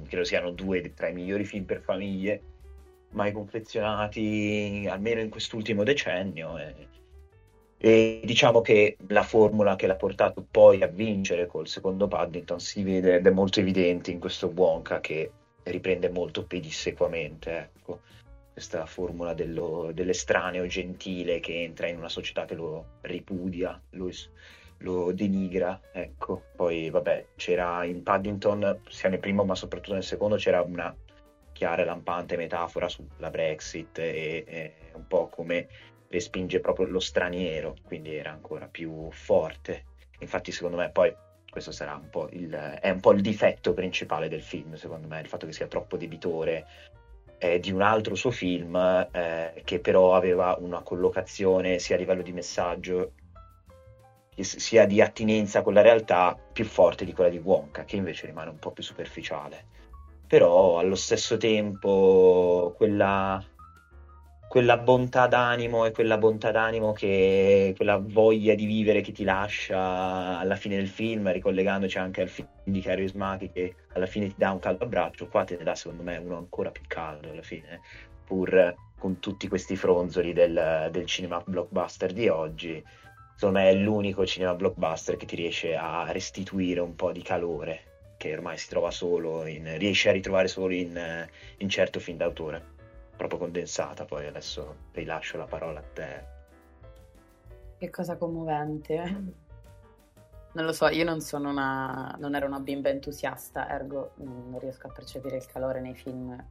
credo 0.08 0.24
siano 0.24 0.52
due 0.52 0.94
tra 0.94 1.08
i 1.08 1.14
migliori 1.14 1.46
film 1.46 1.66
per 1.66 1.82
famiglie 1.82 2.42
mai 3.14 3.32
confezionati, 3.32 4.88
almeno 4.90 5.22
in 5.22 5.30
quest'ultimo 5.30 5.84
decennio. 5.84 6.58
E, 6.58 6.88
e 7.78 8.22
diciamo 8.24 8.62
che 8.62 8.98
la 9.08 9.24
formula 9.24 9.76
che 9.76 9.88
l'ha 9.88 9.96
portato 9.96 10.46
poi 10.50 10.84
a 10.84 10.88
vincere 10.88 11.48
col 11.48 11.68
secondo 11.68 12.08
Paddington 12.08 12.60
si 12.60 12.84
vede 12.84 13.16
ed 13.16 13.28
è 13.28 13.32
molto 13.32 13.60
evidente 13.60 14.12
in 14.12 14.20
questo 14.20 14.48
Wonka 14.48 15.00
che 15.00 15.32
riprende 15.64 16.10
molto 16.10 16.46
pedissequamente. 16.46 17.72
Ecco 17.76 18.00
questa 18.54 18.86
formula 18.86 19.34
dello, 19.34 19.90
dell'estraneo 19.94 20.68
gentile 20.68 21.40
che 21.40 21.64
entra 21.64 21.88
in 21.88 21.98
una 21.98 22.08
società 22.10 22.46
che 22.46 22.54
lo 22.54 23.00
ripudia, 23.02 23.82
lo, 23.92 24.10
lo, 24.78 25.12
denigra, 25.12 25.80
ecco. 25.92 26.44
Poi, 26.56 26.90
vabbè, 26.92 27.26
c'era 27.36 27.84
in 27.84 28.04
Paddington, 28.04 28.82
sia 28.88 29.10
nel 29.10 29.20
primo 29.20 29.44
ma 29.44 29.56
soprattutto 29.56 29.96
nel 29.96 30.04
secondo, 30.04 30.36
c'era 30.36 30.62
una 30.62 30.96
chiara 31.52 31.82
e 31.82 31.86
lampante 31.86 32.38
metafora 32.38 32.88
sulla 32.88 33.30
Brexit 33.32 33.98
e, 33.98 34.44
e 34.48 34.74
un 34.94 35.08
po' 35.08 35.30
come 35.30 35.68
respinge 36.10 36.60
proprio 36.60 36.86
lo 36.86 37.00
straniero, 37.00 37.76
quindi 37.84 38.16
era 38.16 38.32
ancora 38.32 38.68
più 38.68 39.10
forte. 39.12 39.86
Infatti, 40.20 40.52
secondo 40.52 40.78
me, 40.78 40.92
poi 40.92 41.14
questo 41.50 41.72
sarà 41.72 41.96
un 41.96 42.10
po' 42.10 42.30
il, 42.32 42.52
è 42.52 42.90
un 42.92 43.00
po' 43.00 43.14
il 43.14 43.22
difetto 43.22 43.74
principale 43.74 44.30
del 44.30 44.44
film, 44.44 44.76
secondo 44.76 45.08
me, 45.08 45.22
il 45.22 45.28
fatto 45.28 45.48
che 45.48 45.54
sia 45.54 45.68
troppo 45.68 45.98
debitore 45.98 46.66
eh, 47.44 47.60
di 47.60 47.72
un 47.72 47.82
altro 47.82 48.16
suo 48.16 48.32
film 48.32 48.76
eh, 49.12 49.62
che 49.66 49.80
però 49.80 50.16
aveva 50.16 50.56
una 50.60 50.82
collocazione 50.82 51.78
sia 51.78 51.96
a 51.96 52.00
livello 52.00 52.22
di 52.22 52.32
messaggio 52.32 53.12
sia 54.36 54.88
di 54.88 55.00
attinenza 55.00 55.62
con 55.62 55.74
la 55.74 55.82
realtà 55.82 56.36
più 56.52 56.66
forte 56.66 57.06
di 57.06 57.14
quella 57.14 57.30
di 57.30 57.38
Wonka, 57.38 57.84
che 57.84 57.98
invece 57.98 58.26
rimane 58.26 58.50
un 58.50 58.58
po' 58.58 58.72
più 58.72 58.82
superficiale. 58.82 59.66
Però 60.26 60.80
allo 60.80 60.96
stesso 60.96 61.38
tempo 61.38 62.74
quella, 62.76 63.44
quella 64.54 64.78
bontà 64.78 65.26
d'animo 65.26 65.84
e 65.88 65.92
quella 65.92 66.20
bontà 66.20 66.52
d'animo 66.52 66.94
che 66.94 67.74
quella 67.76 67.98
voglia 67.98 68.54
di 68.54 68.68
vivere 68.68 69.02
che 69.02 69.12
ti 69.12 69.24
lascia 69.24 70.38
alla 70.38 70.56
fine 70.56 70.76
del 70.76 70.90
film, 70.90 71.32
ricollegandoci 71.32 71.98
anche 71.98 72.22
al 72.22 72.28
film 72.28 72.48
di 72.64 72.80
Charismati 72.80 73.50
che 73.50 73.74
alla 73.94 74.06
fine 74.06 74.28
ti 74.28 74.36
dà 74.38 74.52
un 74.52 74.60
caldo 74.60 74.84
abbraccio, 74.84 75.28
qua 75.28 75.44
te 75.44 75.58
ne 75.58 75.64
dà 75.64 75.74
secondo 75.74 76.04
me 76.04 76.18
uno 76.18 76.38
ancora 76.38 76.70
più 76.70 76.84
caldo 76.86 77.32
alla 77.32 77.42
fine. 77.42 77.82
pur 78.24 78.76
con 79.00 79.18
tutti 79.18 79.48
questi 79.48 79.76
fronzoli 79.76 80.34
del, 80.34 80.90
del 80.92 81.08
cinema 81.08 81.42
blockbuster 81.44 82.14
di 82.14 82.28
oggi, 82.28 82.80
secondo 83.34 83.58
me 83.58 83.72
è 83.72 83.74
l'unico 83.74 84.24
cinema 84.24 84.54
blockbuster 84.54 85.18
che 85.18 85.26
ti 85.26 85.36
riesce 85.36 85.76
a 85.76 86.12
restituire 86.12 86.80
un 86.80 86.94
po' 86.94 87.12
di 87.12 87.24
calore 87.24 87.86
che 88.18 88.32
ormai 88.32 88.60
si 88.60 88.70
trova 88.70 88.92
solo 88.92 89.48
in, 89.48 89.80
riesce 89.80 90.10
a 90.10 90.12
ritrovare 90.12 90.48
solo 90.48 90.76
in, 90.76 91.28
in 91.58 91.70
certo 91.70 92.00
film 92.00 92.18
d'autore 92.18 92.73
proprio 93.16 93.40
condensata 93.40 94.06
poi 94.06 94.28
adesso 94.28 94.76
rilascio 94.92 95.38
la 95.38 95.46
parola 95.46 95.80
a 95.80 95.84
te. 95.84 96.26
Che 97.78 97.90
cosa 97.90 98.18
commovente. 98.18 99.42
Non 100.54 100.66
lo 100.66 100.72
so 100.72 100.88
io 100.88 101.04
non 101.04 101.20
sono 101.20 101.50
una 101.50 102.16
non 102.20 102.36
ero 102.36 102.46
una 102.46 102.60
bimba 102.60 102.88
entusiasta 102.90 103.68
ergo 103.72 104.12
non 104.18 104.60
riesco 104.60 104.86
a 104.86 104.92
percepire 104.92 105.38
il 105.38 105.48
calore 105.48 105.82
nei 105.82 105.96
film. 105.96 106.46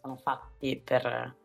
Sono 0.00 0.16
fatti 0.16 0.76
per, 0.76 1.36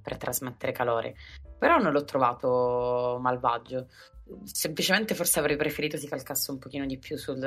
per 0.00 0.16
trasmettere 0.16 0.70
calore. 0.70 1.16
Però 1.58 1.78
non 1.78 1.90
l'ho 1.90 2.04
trovato 2.04 3.18
malvagio. 3.20 3.88
Semplicemente 4.44 5.16
forse 5.16 5.40
avrei 5.40 5.56
preferito 5.56 5.96
si 5.96 6.06
calcasse 6.06 6.52
un 6.52 6.58
pochino 6.58 6.86
di 6.86 6.98
più 6.98 7.16
sul, 7.16 7.40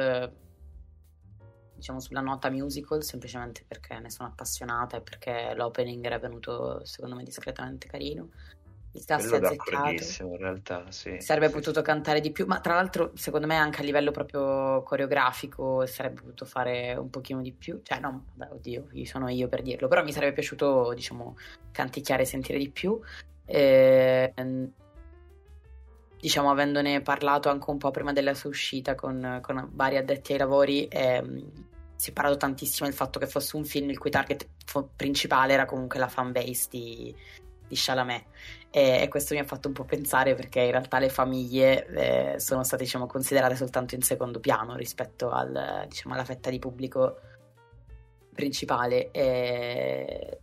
diciamo, 1.84 2.00
sulla 2.00 2.22
nota 2.22 2.50
musical, 2.50 3.04
semplicemente 3.04 3.66
perché 3.68 4.00
ne 4.00 4.10
sono 4.10 4.30
appassionata 4.30 4.96
e 4.96 5.02
perché 5.02 5.54
l'opening 5.54 6.06
era 6.06 6.18
venuto 6.18 6.86
secondo 6.86 7.16
me 7.16 7.24
discretamente 7.24 7.88
carino. 7.88 8.30
Il 8.94 9.04
tasto 9.04 9.36
è 9.36 9.40
azzeccato. 9.40 10.24
in 10.24 10.38
realtà, 10.38 10.86
sì. 10.92 11.20
Sarebbe 11.20 11.48
sì, 11.48 11.54
potuto 11.54 11.80
sì. 11.80 11.86
cantare 11.86 12.22
di 12.22 12.32
più, 12.32 12.46
ma 12.46 12.62
tra 12.62 12.76
l'altro 12.76 13.12
secondo 13.16 13.48
me 13.48 13.56
anche 13.56 13.82
a 13.82 13.84
livello 13.84 14.12
proprio 14.12 14.82
coreografico 14.84 15.86
sarebbe 15.86 16.22
potuto 16.22 16.46
fare 16.46 16.94
un 16.96 17.10
pochino 17.10 17.42
di 17.42 17.52
più. 17.52 17.82
Cioè 17.84 18.00
no, 18.00 18.28
beh, 18.34 18.48
oddio, 18.52 18.88
sono 19.04 19.28
io 19.28 19.50
per 19.50 19.62
dirlo, 19.62 19.90
però 19.90 20.04
mi 20.04 20.14
sarebbe 20.14 20.34
piaciuto, 20.34 20.94
diciamo, 20.94 21.36
canticchiare 21.72 22.22
e 22.22 22.26
sentire 22.26 22.60
di 22.60 22.70
più. 22.70 22.98
E 23.46 24.32
diciamo, 26.18 26.50
avendone 26.50 27.02
parlato 27.02 27.50
anche 27.50 27.70
un 27.70 27.78
po' 27.78 27.92
prima 27.92 28.14
della 28.14 28.34
sua 28.34 28.50
uscita 28.50 28.96
con, 28.96 29.40
con 29.42 29.70
vari 29.74 29.98
addetti 29.98 30.32
ai 30.32 30.38
lavori, 30.38 30.88
eh, 30.88 31.22
si 31.96 32.10
è 32.10 32.14
parlato 32.14 32.38
tantissimo 32.38 32.88
del 32.88 32.96
fatto 32.96 33.20
che 33.20 33.28
fosse 33.28 33.56
un 33.56 33.66
film 33.66 33.90
il 33.90 33.98
cui 33.98 34.10
target 34.10 34.48
principale 34.96 35.54
era 35.54 35.66
comunque 35.66 36.00
la 36.00 36.08
fan 36.08 36.32
base 36.32 36.68
di, 36.70 37.16
di 37.68 37.76
Chalamet 37.76 38.26
e, 38.70 39.02
e, 39.02 39.08
questo 39.08 39.34
mi 39.34 39.40
ha 39.40 39.46
fatto 39.46 39.68
un 39.68 39.74
po' 39.74 39.84
pensare 39.84 40.36
perché 40.36 40.62
in 40.62 40.72
realtà 40.72 41.00
le 41.00 41.10
famiglie 41.10 41.86
eh, 42.36 42.40
sono 42.40 42.64
state 42.64 42.84
diciamo, 42.84 43.06
considerate 43.06 43.56
soltanto 43.56 43.96
in 43.96 44.02
secondo 44.02 44.40
piano 44.40 44.76
rispetto 44.76 45.30
al, 45.30 45.86
diciamo, 45.88 46.14
alla 46.14 46.26
fetta 46.26 46.50
di 46.50 46.60
pubblico 46.60 47.20
principale 48.34 49.12
e 49.12 50.40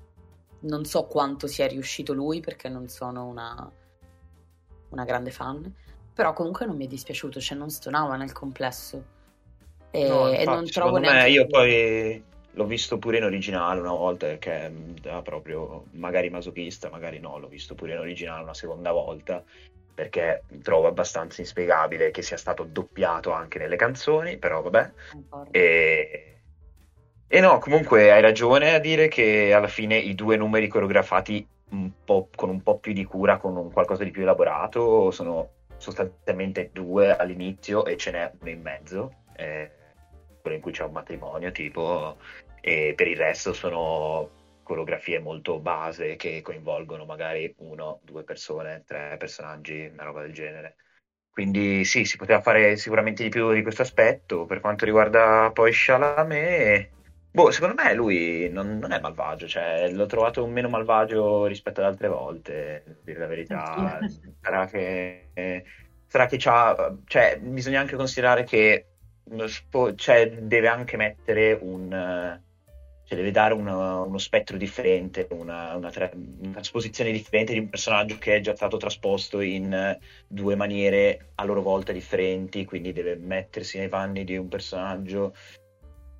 non 0.61 0.85
so 0.85 1.05
quanto 1.07 1.47
sia 1.47 1.67
riuscito 1.67 2.13
lui 2.13 2.41
perché 2.41 2.69
non 2.69 2.89
sono 2.89 3.27
una 3.27 3.73
una 4.91 5.05
grande 5.05 5.31
fan, 5.31 5.73
però 6.13 6.33
comunque 6.33 6.67
non 6.67 6.77
mi 6.77 6.85
è 6.85 6.89
dispiaciuto, 6.89 7.41
cioè 7.41 7.57
non 7.57 7.71
stonava 7.71 8.17
nel 8.17 8.33
complesso. 8.33 9.19
E, 9.91 10.09
no, 10.09 10.29
infatti, 10.29 10.41
e 10.41 10.45
non 10.45 10.67
trovo 10.67 10.97
neanche... 10.99 11.23
Me, 11.23 11.31
io 11.31 11.47
poi 11.47 12.23
l'ho 12.53 12.65
visto 12.65 12.99
pure 12.99 13.19
in 13.19 13.25
originale 13.25 13.81
una 13.81 13.93
volta 13.93 14.27
perché 14.27 14.73
era 15.03 15.23
proprio 15.23 15.85
magari 15.93 16.31
masochista, 16.31 16.91
magari 16.91 17.19
no, 17.19 17.39
l'ho 17.39 17.49
visto 17.49 17.75
pure 17.75 17.93
in 17.93 17.99
originale 17.99 18.43
una 18.43 18.55
seconda 18.55 18.93
volta 18.93 19.43
perché 19.95 20.45
trovo 20.63 20.87
abbastanza 20.87 21.41
inspiegabile 21.41 22.11
che 22.11 22.23
sia 22.23 22.37
stato 22.37 22.65
doppiato 22.65 23.33
anche 23.33 23.59
nelle 23.59 23.77
canzoni, 23.77 24.39
però 24.39 24.63
vabbè. 24.63 24.91
E... 25.51 26.37
e, 27.27 27.41
no, 27.41 27.59
comunque 27.59 28.11
hai 28.11 28.23
ragione 28.23 28.73
a 28.73 28.79
dire 28.79 29.09
che 29.09 29.53
alla 29.53 29.69
fine 29.69 29.97
i 29.97 30.15
due 30.15 30.37
numeri 30.37 30.69
coreografati 30.69 31.47
un 31.71 31.91
con 32.05 32.49
un 32.49 32.63
po' 32.63 32.79
più 32.79 32.93
di 32.93 33.05
cura, 33.05 33.37
con 33.37 33.57
un 33.57 33.71
qualcosa 33.71 34.03
di 34.03 34.11
più 34.11 34.23
elaborato, 34.23 35.11
sono 35.11 35.51
sostanzialmente 35.77 36.71
due 36.73 37.17
all'inizio 37.17 37.85
e 37.85 37.97
ce 37.97 38.11
n'è 38.11 38.31
uno 38.41 38.51
in 38.51 38.61
mezzo, 38.61 39.13
eh, 39.37 39.71
quello 40.41 40.57
in 40.57 40.63
cui 40.63 40.73
c'è 40.73 40.85
un 40.85 40.93
matrimonio 40.93 41.51
tipo, 41.53 42.19
e 42.61 42.93
per 42.95 43.09
il 43.09 43.17
resto 43.17 43.53
sono 43.53 44.39
coreografie 44.63 45.19
molto 45.19 45.59
base 45.59 46.17
che 46.17 46.43
coinvolgono 46.43 47.05
magari 47.05 47.53
uno, 47.59 48.01
due 48.05 48.23
persone, 48.23 48.85
tre 48.87 49.17
personaggi, 49.19 49.91
una 49.93 50.05
roba 50.05 50.23
del 50.23 50.33
genere. 50.33 50.77
Quindi 51.31 51.85
sì, 51.85 52.05
si 52.05 52.17
poteva 52.17 52.41
fare 52.41 52.77
sicuramente 52.77 53.23
di 53.23 53.29
più 53.31 53.53
di 53.53 53.63
questo 53.63 53.83
aspetto. 53.83 54.45
Per 54.47 54.61
quanto 54.61 54.85
riguarda 54.85 55.51
poi 55.53 55.71
Chalamet, 55.73 56.91
Boh, 57.33 57.53
secondo 57.53 57.81
me 57.81 57.95
lui 57.95 58.49
non, 58.51 58.79
non, 58.79 58.91
è 58.91 58.99
malvagio, 58.99 59.47
cioè 59.47 59.89
l'ho 59.93 60.07
trovato 60.07 60.45
meno 60.47 60.69
malvagio 60.69 61.47
rispetto 61.47 61.81
ad 61.81 61.87
altre 61.87 62.09
volte, 62.09 62.83
a 62.87 62.93
dire 63.05 63.21
la 63.21 63.27
verità. 63.27 63.99
Sarà 64.41 64.67
che, 64.67 65.65
sarà 66.07 66.27
che 66.27 66.37
c'ha, 66.39 66.97
cioè, 67.07 67.39
bisogna 67.41 67.79
anche 67.79 67.95
considerare 67.95 68.43
che 68.43 68.90
cioè, 69.97 70.31
deve 70.31 70.69
anche 70.69 70.97
mettere 70.97 71.59
un, 71.61 72.41
cioè, 73.11 73.19
deve 73.19 73.33
dare 73.33 73.55
uno, 73.55 74.05
uno 74.05 74.19
spettro 74.19 74.57
differente, 74.57 75.27
una, 75.31 75.75
una, 75.75 75.91
tra, 75.91 76.09
una, 76.15 76.53
trasposizione 76.53 77.11
differente 77.11 77.53
di 77.53 77.59
un 77.59 77.69
personaggio 77.69 78.17
che 78.19 78.37
è 78.37 78.41
già 78.41 78.55
stato 78.55 78.77
trasposto 78.77 79.41
in 79.41 79.99
due 80.29 80.55
maniere 80.55 81.33
a 81.35 81.45
loro 81.45 81.61
volta 81.61 81.91
differenti, 81.91 82.65
quindi 82.65 82.93
deve 82.93 83.17
mettersi 83.17 83.79
nei 83.79 83.89
panni 83.89 84.23
di 84.23 84.37
un 84.37 84.47
personaggio 84.47 85.35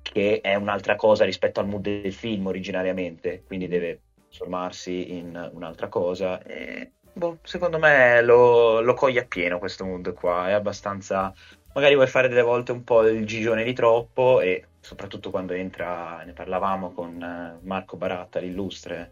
che 0.01 0.41
è 0.41 0.55
un'altra 0.55 0.97
cosa 0.97 1.23
rispetto 1.23 1.61
al 1.61 1.67
mood 1.67 1.83
del 1.83 2.11
film 2.11 2.47
originariamente, 2.47 3.43
quindi 3.45 3.69
deve 3.69 4.01
trasformarsi 4.27 5.13
in 5.13 5.49
un'altra 5.53 5.87
cosa. 5.87 6.41
E, 6.43 6.91
boh, 7.13 7.37
secondo 7.43 7.79
me 7.79 8.21
lo, 8.21 8.81
lo 8.81 8.93
coglie 8.95 9.21
appieno 9.21 9.59
questo 9.59 9.85
mood 9.85 10.11
qua, 10.11 10.49
è 10.49 10.51
abbastanza... 10.51 11.33
Magari 11.73 11.95
vuoi 11.95 12.07
fare 12.07 12.27
delle 12.27 12.41
volte 12.41 12.71
un 12.71 12.83
po' 12.83 13.07
il 13.07 13.25
gigione 13.25 13.63
di 13.63 13.73
troppo 13.73 14.41
e 14.41 14.65
soprattutto 14.79 15.29
quando 15.29 15.53
entra, 15.53 16.21
ne 16.23 16.33
parlavamo 16.33 16.91
con 16.91 17.21
eh, 17.21 17.65
Marco 17.65 17.95
Baratta, 17.95 18.39
l'illustre, 18.39 19.11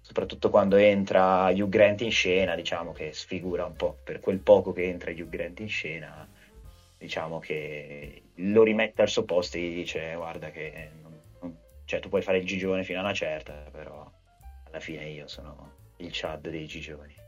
soprattutto 0.00 0.50
quando 0.50 0.76
entra 0.76 1.48
Hugh 1.48 1.68
Grant 1.68 2.02
in 2.02 2.10
scena, 2.10 2.54
diciamo 2.54 2.92
che 2.92 3.12
sfigura 3.12 3.64
un 3.64 3.74
po' 3.74 3.96
per 4.04 4.20
quel 4.20 4.38
poco 4.38 4.72
che 4.72 4.84
entra 4.84 5.10
Hugh 5.10 5.28
Grant 5.28 5.60
in 5.60 5.68
scena 5.68 6.28
diciamo 7.04 7.38
che 7.38 8.22
lo 8.36 8.62
rimette 8.62 9.02
al 9.02 9.08
suo 9.08 9.24
posto 9.24 9.56
e 9.56 9.60
gli 9.60 9.74
dice 9.74 10.14
guarda 10.14 10.50
che 10.50 10.90
non, 11.02 11.20
non, 11.40 11.56
cioè, 11.84 12.00
tu 12.00 12.08
puoi 12.08 12.22
fare 12.22 12.38
il 12.38 12.46
gigione 12.46 12.82
fino 12.82 12.98
a 12.98 13.02
una 13.02 13.12
certa, 13.12 13.52
però 13.70 14.10
alla 14.64 14.80
fine 14.80 15.08
io 15.08 15.28
sono 15.28 15.72
il 15.98 16.10
Chad 16.12 16.48
dei 16.48 16.66
gigioni. 16.66 17.23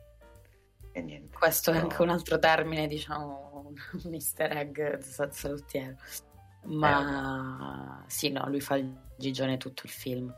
E 0.96 1.02
niente. 1.02 1.36
Questo 1.36 1.72
però... 1.72 1.82
è 1.82 1.86
anche 1.86 2.00
un 2.02 2.08
altro 2.08 2.38
termine, 2.38 2.86
diciamo, 2.86 3.74
un 4.02 4.14
easter 4.14 4.56
egg 4.56 4.98
salutiero. 4.98 5.96
Ma 6.62 8.02
eh. 8.02 8.10
sì, 8.10 8.30
no, 8.30 8.48
lui 8.48 8.62
fa 8.62 8.76
il 8.76 8.90
gigione 9.14 9.58
tutto 9.58 9.82
il 9.84 9.90
film. 9.90 10.34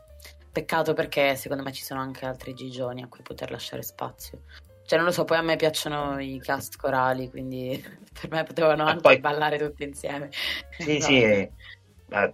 Peccato 0.51 0.93
perché 0.93 1.37
secondo 1.37 1.63
me 1.63 1.71
ci 1.71 1.83
sono 1.83 2.01
anche 2.01 2.25
altri 2.25 2.53
gigioni 2.53 3.01
a 3.01 3.07
cui 3.07 3.21
poter 3.23 3.51
lasciare 3.51 3.83
spazio. 3.83 4.41
Cioè, 4.85 4.97
non 4.97 5.07
lo 5.07 5.13
so, 5.13 5.23
poi 5.23 5.37
a 5.37 5.41
me 5.41 5.55
piacciono 5.55 6.19
i 6.19 6.41
cast 6.43 6.75
corali, 6.75 7.29
quindi 7.29 7.81
per 8.19 8.29
me 8.29 8.43
potevano 8.43 8.83
anche 8.83 9.01
poi... 9.01 9.19
ballare 9.19 9.57
tutti 9.57 9.83
insieme. 9.83 10.29
Sì, 10.77 10.97
no. 10.97 11.05
sì. 11.05 11.49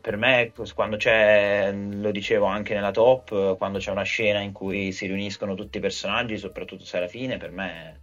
per 0.01 0.17
me, 0.17 0.51
quando 0.73 0.97
c'è, 0.97 1.71
lo 1.71 2.09
dicevo 2.09 2.45
anche 2.45 2.73
nella 2.73 2.91
top, 2.91 3.55
quando 3.57 3.77
c'è 3.77 3.91
una 3.91 4.01
scena 4.01 4.39
in 4.39 4.51
cui 4.51 4.91
si 4.91 5.05
riuniscono 5.05 5.53
tutti 5.53 5.77
i 5.77 5.81
personaggi, 5.81 6.39
soprattutto 6.39 6.85
se 6.85 6.97
alla 6.97 7.07
fine, 7.07 7.37
per 7.37 7.51
me 7.51 7.99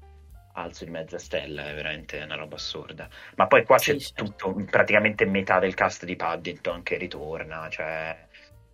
alzo 0.53 0.85
di 0.85 0.91
mezza 0.91 1.19
stella, 1.19 1.69
è 1.69 1.75
veramente 1.75 2.21
una 2.21 2.37
roba 2.37 2.57
assurda. 2.57 3.09
Ma 3.37 3.47
poi 3.47 3.65
qua 3.65 3.79
c'è 3.79 3.97
certo. 3.97 4.25
tutto, 4.25 4.65
praticamente 4.71 5.25
metà 5.25 5.59
del 5.59 5.75
cast 5.75 6.05
di 6.05 6.17
Paddington 6.17 6.83
che 6.83 6.97
ritorna, 6.97 7.69
cioè 7.71 8.17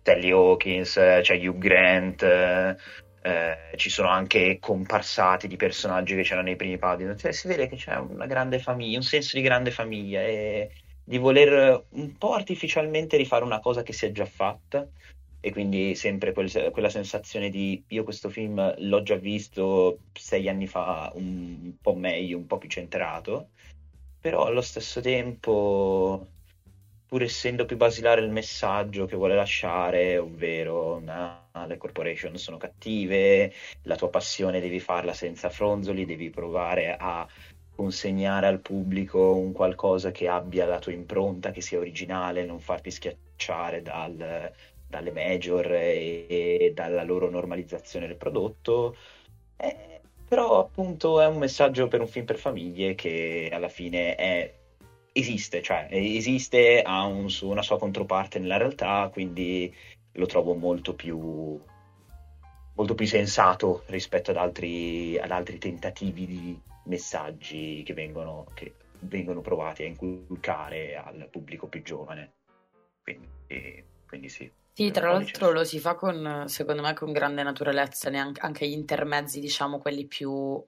Telly 0.01 0.31
Hawkins, 0.31 0.93
c'è 0.93 1.35
Hugh 1.35 1.57
Grant, 1.57 2.23
eh, 2.23 3.57
ci 3.75 3.89
sono 3.89 4.09
anche 4.09 4.57
comparsati 4.59 5.47
di 5.47 5.55
personaggi 5.55 6.15
che 6.15 6.23
c'erano 6.23 6.47
nei 6.47 6.55
primi 6.55 6.77
Paddington, 6.77 7.17
cioè 7.17 7.31
si 7.31 7.47
vede 7.47 7.67
che 7.67 7.75
c'è 7.75 7.95
una 7.95 8.25
grande 8.25 8.59
famiglia, 8.59 8.97
un 8.97 9.03
senso 9.03 9.35
di 9.35 9.43
grande 9.43 9.71
famiglia 9.71 10.21
e 10.21 10.71
di 11.03 11.17
voler 11.17 11.85
un 11.89 12.17
po' 12.17 12.33
artificialmente 12.33 13.17
rifare 13.17 13.43
una 13.43 13.59
cosa 13.59 13.81
che 13.83 13.93
si 13.93 14.05
è 14.05 14.11
già 14.11 14.25
fatta 14.25 14.87
e 15.41 15.51
quindi 15.51 15.95
sempre 15.95 16.33
quel, 16.33 16.69
quella 16.71 16.89
sensazione 16.89 17.49
di 17.49 17.83
io 17.87 18.03
questo 18.03 18.29
film 18.29 18.73
l'ho 18.77 19.01
già 19.03 19.15
visto 19.15 19.99
sei 20.13 20.49
anni 20.49 20.67
fa 20.67 21.11
un, 21.15 21.73
po' 21.81 21.95
meglio, 21.95 22.37
un 22.37 22.45
po' 22.45 22.57
più 22.57 22.69
centrato, 22.69 23.49
però 24.19 24.45
allo 24.45 24.61
stesso 24.61 24.99
tempo 25.01 26.27
pur 27.09 27.23
essendo 27.23 27.65
più 27.65 27.75
basilare 27.75 28.21
il 28.21 28.29
messaggio 28.29 29.05
che 29.05 29.15
vuole 29.15 29.33
lasciare, 29.35 30.17
ovvero 30.19 30.99
no, 30.99 31.49
le 31.65 31.77
corporation 31.77 32.37
sono 32.37 32.57
cattive, 32.57 33.51
la 33.83 33.95
tua 33.95 34.09
passione 34.09 34.59
devi 34.59 34.79
farla 34.79 35.13
senza 35.13 35.49
fronzoli, 35.49 36.05
devi 36.05 36.29
provare 36.29 36.95
a 36.95 37.27
consegnare 37.73 38.45
al 38.45 38.59
pubblico 38.59 39.35
un 39.35 39.53
qualcosa 39.53 40.11
che 40.11 40.27
abbia 40.27 40.67
la 40.67 40.79
tua 40.79 40.91
impronta, 40.91 41.49
che 41.49 41.61
sia 41.61 41.79
originale, 41.79 42.45
non 42.45 42.59
farti 42.59 42.91
schiacciare 42.91 43.81
dal, 43.81 44.53
dalle 44.89 45.11
major 45.11 45.71
e, 45.71 46.25
e, 46.27 46.71
dalla 46.73 47.03
loro 47.03 47.29
normalizzazione 47.29 48.07
del 48.07 48.17
prodotto. 48.17 48.95
Eh, 49.55 50.01
però 50.27 50.59
appunto 50.59 51.21
è 51.21 51.27
un 51.27 51.37
messaggio 51.37 51.87
per 51.87 52.01
un 52.01 52.07
film 52.07 52.25
per 52.25 52.37
famiglie 52.37 52.95
che 52.95 53.49
alla 53.51 53.67
fine 53.67 54.15
è, 54.15 54.53
esiste, 55.11 55.61
cioè 55.61 55.87
esiste, 55.91 56.81
ha 56.81 57.03
un, 57.05 57.27
una 57.41 57.61
sua 57.61 57.77
controparte 57.77 58.39
nella 58.39 58.57
realtà, 58.57 59.09
quindi 59.11 59.73
lo 60.13 60.25
trovo 60.25 60.53
molto 60.53 60.93
più, 60.93 61.59
molto 62.73 62.95
più 62.95 63.05
sensato 63.05 63.83
rispetto 63.87 64.31
ad 64.31 64.37
altri, 64.37 65.17
ad 65.17 65.31
altri 65.31 65.57
tentativi 65.57 66.25
di 66.25 66.59
messaggi 66.85 67.83
che 67.83 67.93
vengono, 67.93 68.45
che 68.53 68.73
vengono 69.01 69.41
provati 69.41 69.83
a 69.83 69.87
inculcare 69.87 70.95
al 70.95 71.27
pubblico 71.29 71.67
più 71.67 71.81
giovane. 71.81 72.31
Quindi, 73.03 73.83
quindi 74.07 74.29
sì. 74.29 74.49
Sì, 74.79 74.91
tra 74.91 75.11
l'altro 75.11 75.51
lo 75.51 75.65
si 75.65 75.77
fa 75.77 75.95
con, 75.95 76.45
secondo 76.47 76.81
me, 76.81 76.93
con 76.93 77.11
grande 77.11 77.43
naturalezza, 77.43 78.09
neanche, 78.09 78.39
anche 78.39 78.65
gli 78.65 78.71
intermezzi, 78.71 79.41
diciamo, 79.41 79.77
quelli 79.77 80.07
più 80.07 80.63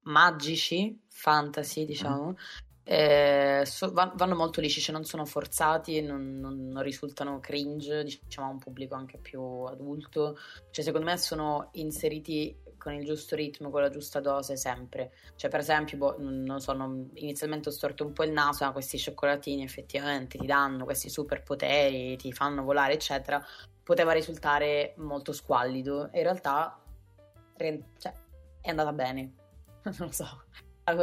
magici, 0.00 1.00
fantasy, 1.06 1.84
diciamo, 1.84 2.30
mm 2.30 2.66
eh, 2.90 3.64
so, 3.66 3.92
vanno 3.92 4.34
molto 4.34 4.62
lisci, 4.62 4.80
cioè 4.80 4.94
non 4.94 5.04
sono 5.04 5.26
forzati, 5.26 6.00
non, 6.00 6.40
non, 6.40 6.68
non, 6.68 6.82
risultano 6.82 7.38
cringe, 7.38 8.02
diciamo 8.02 8.48
a 8.48 8.50
un 8.50 8.58
pubblico 8.58 8.94
anche 8.94 9.18
più 9.18 9.42
adulto. 9.64 10.38
Cioè, 10.70 10.82
secondo 10.82 11.04
me 11.06 11.18
sono 11.18 11.68
inseriti 11.72 12.56
con 12.78 12.94
il 12.94 13.04
giusto 13.04 13.36
ritmo, 13.36 13.70
con 13.70 13.82
la 13.82 13.90
giusta 13.90 14.20
dose 14.20 14.56
sempre. 14.56 15.12
Cioè, 15.36 15.50
per 15.50 15.60
esempio, 15.60 15.98
boh, 15.98 16.16
non 16.18 16.60
so, 16.60 16.72
non, 16.72 17.10
inizialmente 17.14 17.68
ho 17.68 17.72
storto 17.72 18.06
un 18.06 18.12
po' 18.12 18.24
il 18.24 18.32
naso, 18.32 18.64
ma 18.64 18.72
questi 18.72 18.98
cioccolatini 18.98 19.62
effettivamente 19.62 20.38
ti 20.38 20.46
danno 20.46 20.84
questi 20.84 21.10
superpoteri, 21.10 22.16
ti 22.16 22.32
fanno 22.32 22.62
volare, 22.62 22.94
eccetera. 22.94 23.44
Poteva 23.82 24.12
risultare 24.12 24.94
molto 24.96 25.32
squallido. 25.32 26.10
E 26.12 26.18
in 26.18 26.24
realtà 26.24 26.80
cioè, 27.56 28.12
è 28.60 28.70
andata 28.70 28.92
bene. 28.92 29.32
non 29.84 29.94
lo 29.98 30.12
so. 30.12 30.42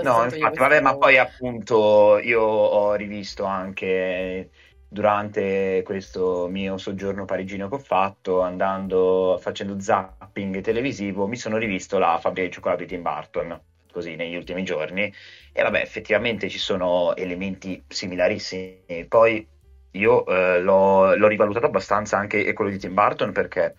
No, 0.02 0.24
infatti, 0.24 0.58
vabbè, 0.58 0.82
ma 0.82 0.98
poi 0.98 1.18
appunto 1.20 2.18
io 2.18 2.42
ho 2.42 2.94
rivisto 2.96 3.44
anche 3.44 4.50
durante 4.88 5.82
questo 5.84 6.48
mio 6.50 6.78
soggiorno 6.78 7.26
parigino 7.26 7.68
che 7.68 7.76
ho 7.76 7.80
fatto, 7.80 8.42
andando, 8.42 9.38
facendo 9.42 9.80
zapping 9.80 10.62
televisivo, 10.62 11.28
mi 11.28 11.36
sono 11.36 11.58
rivisto 11.58 11.98
la 11.98 12.18
fabbrica 12.20 12.48
di 12.48 12.54
cioccolato 12.54 12.82
di 12.84 12.88
Tim 12.88 13.02
Burton, 13.02 13.60
così 13.92 14.16
negli 14.16 14.36
ultimi 14.36 14.64
giorni, 14.64 15.14
e 15.52 15.62
vabbè, 15.62 15.82
effettivamente 15.82 16.50
ci 16.50 16.60
sono 16.60 17.16
elementi 17.16 17.84
similarissimi. 17.88 19.06
Poi 19.08 19.48
io 19.92 20.26
eh, 20.26 20.60
l'ho, 20.60 21.16
l'ho 21.16 21.28
rivalutato 21.28 21.66
abbastanza 21.66 22.18
anche 22.18 22.52
quello 22.54 22.72
di 22.72 22.78
Tim 22.78 22.94
Burton 22.94 23.32
perché 23.32 23.76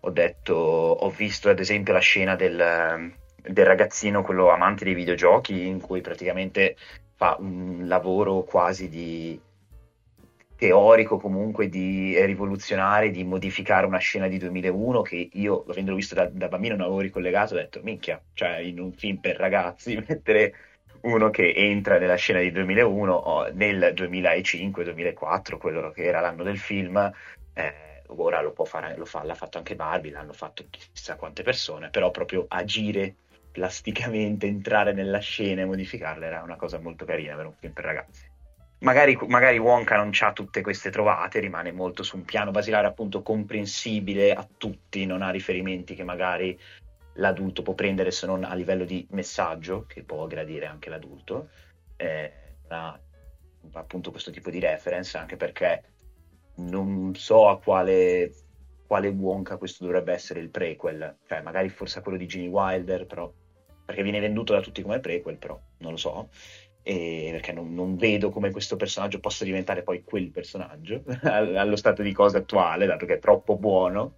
ho 0.00 0.10
detto, 0.10 0.54
ho 0.54 1.10
visto 1.10 1.50
ad 1.50 1.58
esempio 1.58 1.92
la 1.92 1.98
scena 1.98 2.36
del 2.36 3.16
del 3.48 3.64
ragazzino, 3.64 4.22
quello 4.22 4.50
amante 4.50 4.84
dei 4.84 4.94
videogiochi, 4.94 5.66
in 5.66 5.80
cui 5.80 6.00
praticamente 6.00 6.76
fa 7.14 7.36
un 7.38 7.84
lavoro 7.86 8.42
quasi 8.42 8.88
di 8.88 9.40
teorico 10.58 11.18
comunque 11.18 11.68
di 11.68 12.20
rivoluzionare, 12.24 13.12
di 13.12 13.22
modificare 13.22 13.86
una 13.86 13.98
scena 13.98 14.26
di 14.26 14.38
2001 14.38 15.02
che 15.02 15.28
io, 15.32 15.64
avendolo 15.68 15.96
visto 15.96 16.16
da, 16.16 16.26
da 16.26 16.48
bambino, 16.48 16.74
non 16.74 16.86
avevo 16.86 17.00
ricollegato, 17.00 17.54
ho 17.54 17.58
detto, 17.58 17.80
minchia, 17.84 18.20
cioè 18.34 18.56
in 18.56 18.80
un 18.80 18.92
film 18.92 19.18
per 19.18 19.36
ragazzi 19.36 19.94
mettere 20.06 20.54
uno 21.02 21.30
che 21.30 21.52
entra 21.54 21.98
nella 21.98 22.16
scena 22.16 22.40
di 22.40 22.50
2001 22.50 23.12
o 23.12 23.48
nel 23.52 23.92
2005-2004, 23.94 25.58
quello 25.58 25.90
che 25.92 26.02
era 26.02 26.18
l'anno 26.18 26.42
del 26.42 26.58
film, 26.58 26.96
eh, 27.54 28.02
ora 28.08 28.42
lo 28.42 28.50
può 28.50 28.64
fare, 28.64 28.96
lo 28.96 29.04
fa, 29.04 29.22
l'ha 29.22 29.36
fatto 29.36 29.58
anche 29.58 29.76
Barbie, 29.76 30.10
l'hanno 30.10 30.32
fatto 30.32 30.64
chissà 30.68 31.14
quante 31.14 31.44
persone, 31.44 31.88
però 31.90 32.10
proprio 32.10 32.46
agire 32.48 33.14
plasticamente 33.52 34.46
entrare 34.46 34.92
nella 34.92 35.20
scena 35.20 35.62
e 35.62 35.66
modificarla 35.66 36.26
era 36.26 36.42
una 36.42 36.56
cosa 36.56 36.80
molto 36.80 37.04
carina 37.04 37.36
per 37.36 37.46
un 37.46 37.54
film 37.54 37.72
per 37.72 37.84
ragazzi. 37.84 38.27
Magari, 38.80 39.18
magari 39.26 39.58
Wonka 39.58 39.96
non 39.96 40.12
ha 40.20 40.32
tutte 40.32 40.60
queste 40.60 40.90
trovate, 40.90 41.40
rimane 41.40 41.72
molto 41.72 42.04
su 42.04 42.16
un 42.16 42.24
piano 42.24 42.52
basilare 42.52 42.86
appunto 42.86 43.22
comprensibile 43.22 44.32
a 44.32 44.46
tutti, 44.56 45.04
non 45.04 45.22
ha 45.22 45.30
riferimenti 45.30 45.96
che 45.96 46.04
magari 46.04 46.56
l'adulto 47.14 47.62
può 47.62 47.74
prendere 47.74 48.12
se 48.12 48.26
non 48.26 48.44
a 48.44 48.54
livello 48.54 48.84
di 48.84 49.04
messaggio, 49.10 49.84
che 49.86 50.04
può 50.04 50.26
gradire 50.28 50.66
anche 50.66 50.90
l'adulto, 50.90 51.48
eh, 51.96 52.32
ha 52.68 52.98
appunto 53.72 54.12
questo 54.12 54.30
tipo 54.30 54.48
di 54.50 54.60
reference, 54.60 55.18
anche 55.18 55.36
perché 55.36 55.82
non 56.58 57.14
so 57.16 57.48
a 57.48 57.58
quale, 57.58 58.32
quale 58.86 59.08
Wonka 59.08 59.56
questo 59.56 59.84
dovrebbe 59.84 60.12
essere 60.12 60.38
il 60.38 60.50
prequel, 60.50 61.16
cioè 61.26 61.40
magari 61.42 61.68
forse 61.68 61.98
a 61.98 62.02
quello 62.02 62.18
di 62.18 62.26
Gene 62.26 62.46
Wilder, 62.46 63.06
però 63.06 63.32
perché 63.84 64.02
viene 64.02 64.20
venduto 64.20 64.52
da 64.52 64.60
tutti 64.60 64.82
come 64.82 65.00
prequel, 65.00 65.38
però 65.38 65.58
non 65.78 65.92
lo 65.92 65.96
so, 65.96 66.28
e 66.88 67.28
perché 67.32 67.52
non, 67.52 67.74
non, 67.74 67.96
vedo 67.96 68.30
come 68.30 68.50
questo 68.50 68.76
personaggio 68.76 69.20
possa 69.20 69.44
diventare 69.44 69.82
poi 69.82 70.02
quel 70.04 70.30
personaggio 70.30 71.02
allo 71.22 71.76
stato 71.76 72.00
di 72.00 72.12
cose 72.14 72.38
attuale, 72.38 72.86
dato 72.86 73.04
che 73.04 73.16
è 73.16 73.18
troppo 73.18 73.56
buono, 73.56 74.14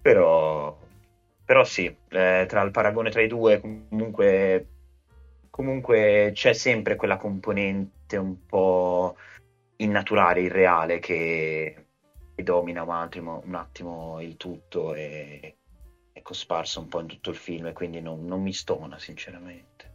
però, 0.00 0.74
però 1.44 1.64
sì, 1.64 1.84
eh, 1.84 2.46
tra 2.48 2.62
il 2.62 2.70
paragone 2.70 3.10
tra 3.10 3.20
i 3.20 3.26
due 3.26 3.60
comunque, 3.60 4.66
comunque 5.50 6.30
c'è 6.32 6.54
sempre 6.54 6.96
quella 6.96 7.18
componente 7.18 8.16
un 8.16 8.46
po' 8.46 9.14
innaturale, 9.76 10.40
irreale 10.40 11.00
che, 11.00 11.88
che 12.34 12.42
domina 12.42 12.84
un 12.84 12.90
attimo, 12.90 13.42
un 13.44 13.54
attimo 13.54 14.18
il 14.22 14.38
tutto 14.38 14.94
e, 14.94 15.56
è 16.10 16.22
cosparso 16.22 16.80
un 16.80 16.88
po' 16.88 17.00
in 17.00 17.06
tutto 17.06 17.28
il 17.28 17.36
film 17.36 17.66
e 17.66 17.74
quindi 17.74 18.00
non, 18.00 18.24
non 18.24 18.40
mi 18.40 18.54
stona 18.54 18.98
sinceramente. 18.98 19.87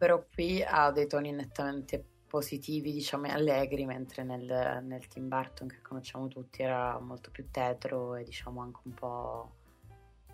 Però 0.00 0.24
qui 0.32 0.64
ha 0.66 0.90
dei 0.92 1.06
toni 1.06 1.30
nettamente 1.30 2.02
positivi, 2.26 2.90
diciamo, 2.90 3.26
e 3.26 3.32
allegri, 3.32 3.84
mentre 3.84 4.22
nel, 4.22 4.80
nel 4.82 5.06
Tim 5.08 5.28
Burton, 5.28 5.68
che 5.68 5.82
conosciamo 5.82 6.26
tutti, 6.26 6.62
era 6.62 6.98
molto 6.98 7.30
più 7.30 7.50
tetro 7.50 8.14
e 8.14 8.24
diciamo 8.24 8.62
anche 8.62 8.78
un 8.84 8.94
po'... 8.94 9.50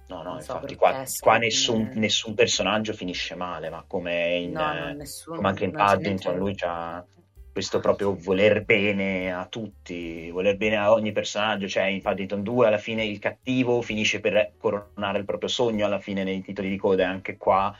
No, 0.06 0.22
no, 0.22 0.34
infatti 0.36 0.74
so, 0.74 0.78
qua, 0.78 1.04
qua 1.18 1.38
nessun, 1.38 1.90
nessun, 1.94 2.34
personaggio 2.34 2.92
finisce 2.92 3.34
male, 3.34 3.68
ma 3.68 3.82
come, 3.84 4.36
in, 4.36 4.52
no, 4.52 4.72
no, 4.72 4.92
nessuno, 4.92 5.34
come 5.34 5.48
anche 5.48 5.64
in 5.64 5.72
Paddington 5.72 6.36
lui 6.36 6.54
ha 6.60 7.04
questo 7.50 7.80
proprio 7.80 8.14
voler 8.14 8.64
bene 8.64 9.34
a 9.34 9.46
tutti, 9.46 10.30
voler 10.30 10.56
bene 10.56 10.76
a 10.76 10.92
ogni 10.92 11.10
personaggio, 11.10 11.66
cioè 11.66 11.86
in 11.86 12.02
Paddington 12.02 12.44
2 12.44 12.66
alla 12.68 12.78
fine 12.78 13.04
il 13.04 13.18
cattivo 13.18 13.82
finisce 13.82 14.20
per 14.20 14.52
coronare 14.58 15.18
il 15.18 15.24
proprio 15.24 15.48
sogno 15.48 15.86
alla 15.86 15.98
fine 15.98 16.22
nei 16.22 16.40
titoli 16.40 16.68
di 16.68 16.76
coda 16.76 17.02
e 17.02 17.06
anche 17.06 17.36
qua, 17.36 17.76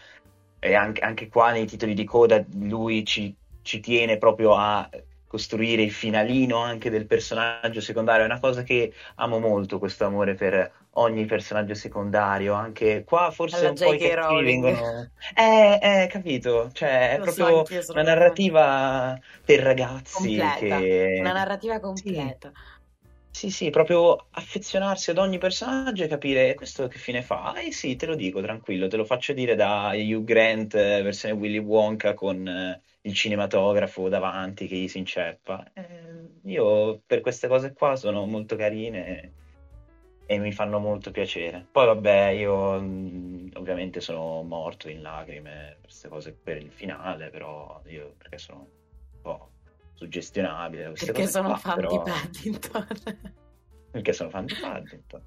e 0.66 0.74
anche, 0.74 1.00
anche 1.00 1.29
qua 1.29 1.50
nei 1.50 1.66
titoli 1.66 1.94
di 1.94 2.05
coda 2.05 2.44
lui 2.55 3.05
ci, 3.05 3.35
ci 3.62 3.81
tiene 3.81 4.18
proprio 4.18 4.55
a 4.55 4.88
costruire 5.26 5.83
il 5.83 5.92
finalino 5.92 6.59
anche 6.59 6.88
del 6.88 7.07
personaggio 7.07 7.81
secondario, 7.81 8.22
è 8.22 8.26
una 8.26 8.40
cosa 8.40 8.62
che 8.62 8.92
amo 9.16 9.38
molto, 9.38 9.79
questo 9.79 10.05
amore 10.05 10.35
per 10.35 10.70
ogni 10.92 11.26
personaggio 11.26 11.74
secondario, 11.74 12.55
anche 12.55 13.05
qua 13.05 13.31
forse 13.31 13.59
Alla 13.59 13.68
un 13.70 13.74
po' 13.74 13.92
i 13.92 13.98
cattivi 13.98 14.44
vengono... 14.44 15.11
Eh, 15.35 15.79
eh, 15.83 16.07
capito, 16.07 16.70
cioè 16.72 17.11
è 17.11 17.18
Lo 17.18 17.24
proprio 17.24 17.83
so, 17.83 17.92
una 17.92 18.02
narrativa 18.02 19.18
per 19.44 19.61
ragazzi 19.61 20.38
completa. 20.38 20.79
che... 20.79 21.16
Una 21.20 21.33
narrativa 21.33 21.81
completa. 21.81 22.50
Sì. 22.55 22.76
Sì. 23.37 23.51
Sì, 23.51 23.70
proprio 23.70 24.29
affezionarsi 24.31 25.11
ad 25.11 25.18
ogni 25.18 25.38
personaggio 25.38 26.05
e 26.05 26.07
capire 26.09 26.55
questo 26.55 26.88
che 26.88 26.99
fine 26.99 27.22
fa. 27.22 27.55
Eh 27.61 27.70
sì, 27.72 27.94
te 27.96 28.07
lo 28.07 28.14
dico 28.14 28.40
tranquillo, 28.40 28.88
te 28.88 28.96
lo 28.96 29.05
faccio 29.05 29.33
dire 29.33 29.55
da 29.55 29.92
Hugh 29.94 30.25
Grant, 30.25 30.75
eh, 30.75 31.03
versione 31.03 31.35
Willy 31.35 31.59
Wonka 31.59 32.14
con 32.14 32.46
eh, 32.49 32.81
il 33.03 33.14
cinematografo 33.14 34.09
davanti 34.09 34.66
che 34.66 34.77
gli 34.77 34.88
si 34.88 34.99
inceppa. 34.99 35.70
Eh, 35.75 36.51
io 36.51 37.01
per 37.05 37.20
queste 37.20 37.49
cose 37.49 37.72
qua 37.72 37.96
sono 37.96 38.25
molto 38.25 38.57
carine 38.57 39.33
e 40.27 40.38
mi 40.38 40.53
fanno 40.53 40.79
molto 40.79 41.11
piacere. 41.11 41.66
Poi 41.70 41.87
vabbè, 41.87 42.29
io 42.31 42.81
mh, 42.81 43.51
ovviamente 43.55 44.01
sono 44.01 44.42
morto 44.42 44.88
in 44.88 45.03
lacrime 45.03 45.77
per 45.81 45.81
queste 45.83 46.09
cose 46.09 46.33
per 46.33 46.57
il 46.57 46.70
finale, 46.70 47.31
però 47.31 47.81
io 47.87 48.14
perché 48.18 48.38
sono 48.38 48.59
un 48.61 49.20
po' 49.22 49.51
suggestionabile. 49.97 50.93
Perché 50.93 51.27
sono 51.27 51.49
qua, 51.49 51.57
fan 51.57 51.75
però... 51.77 51.91
di 51.91 52.11
Paddington. 52.11 52.87
perché 53.91 54.13
sono 54.13 54.31
fan 54.31 54.47
di 54.47 54.55
Paddington. 54.55 55.23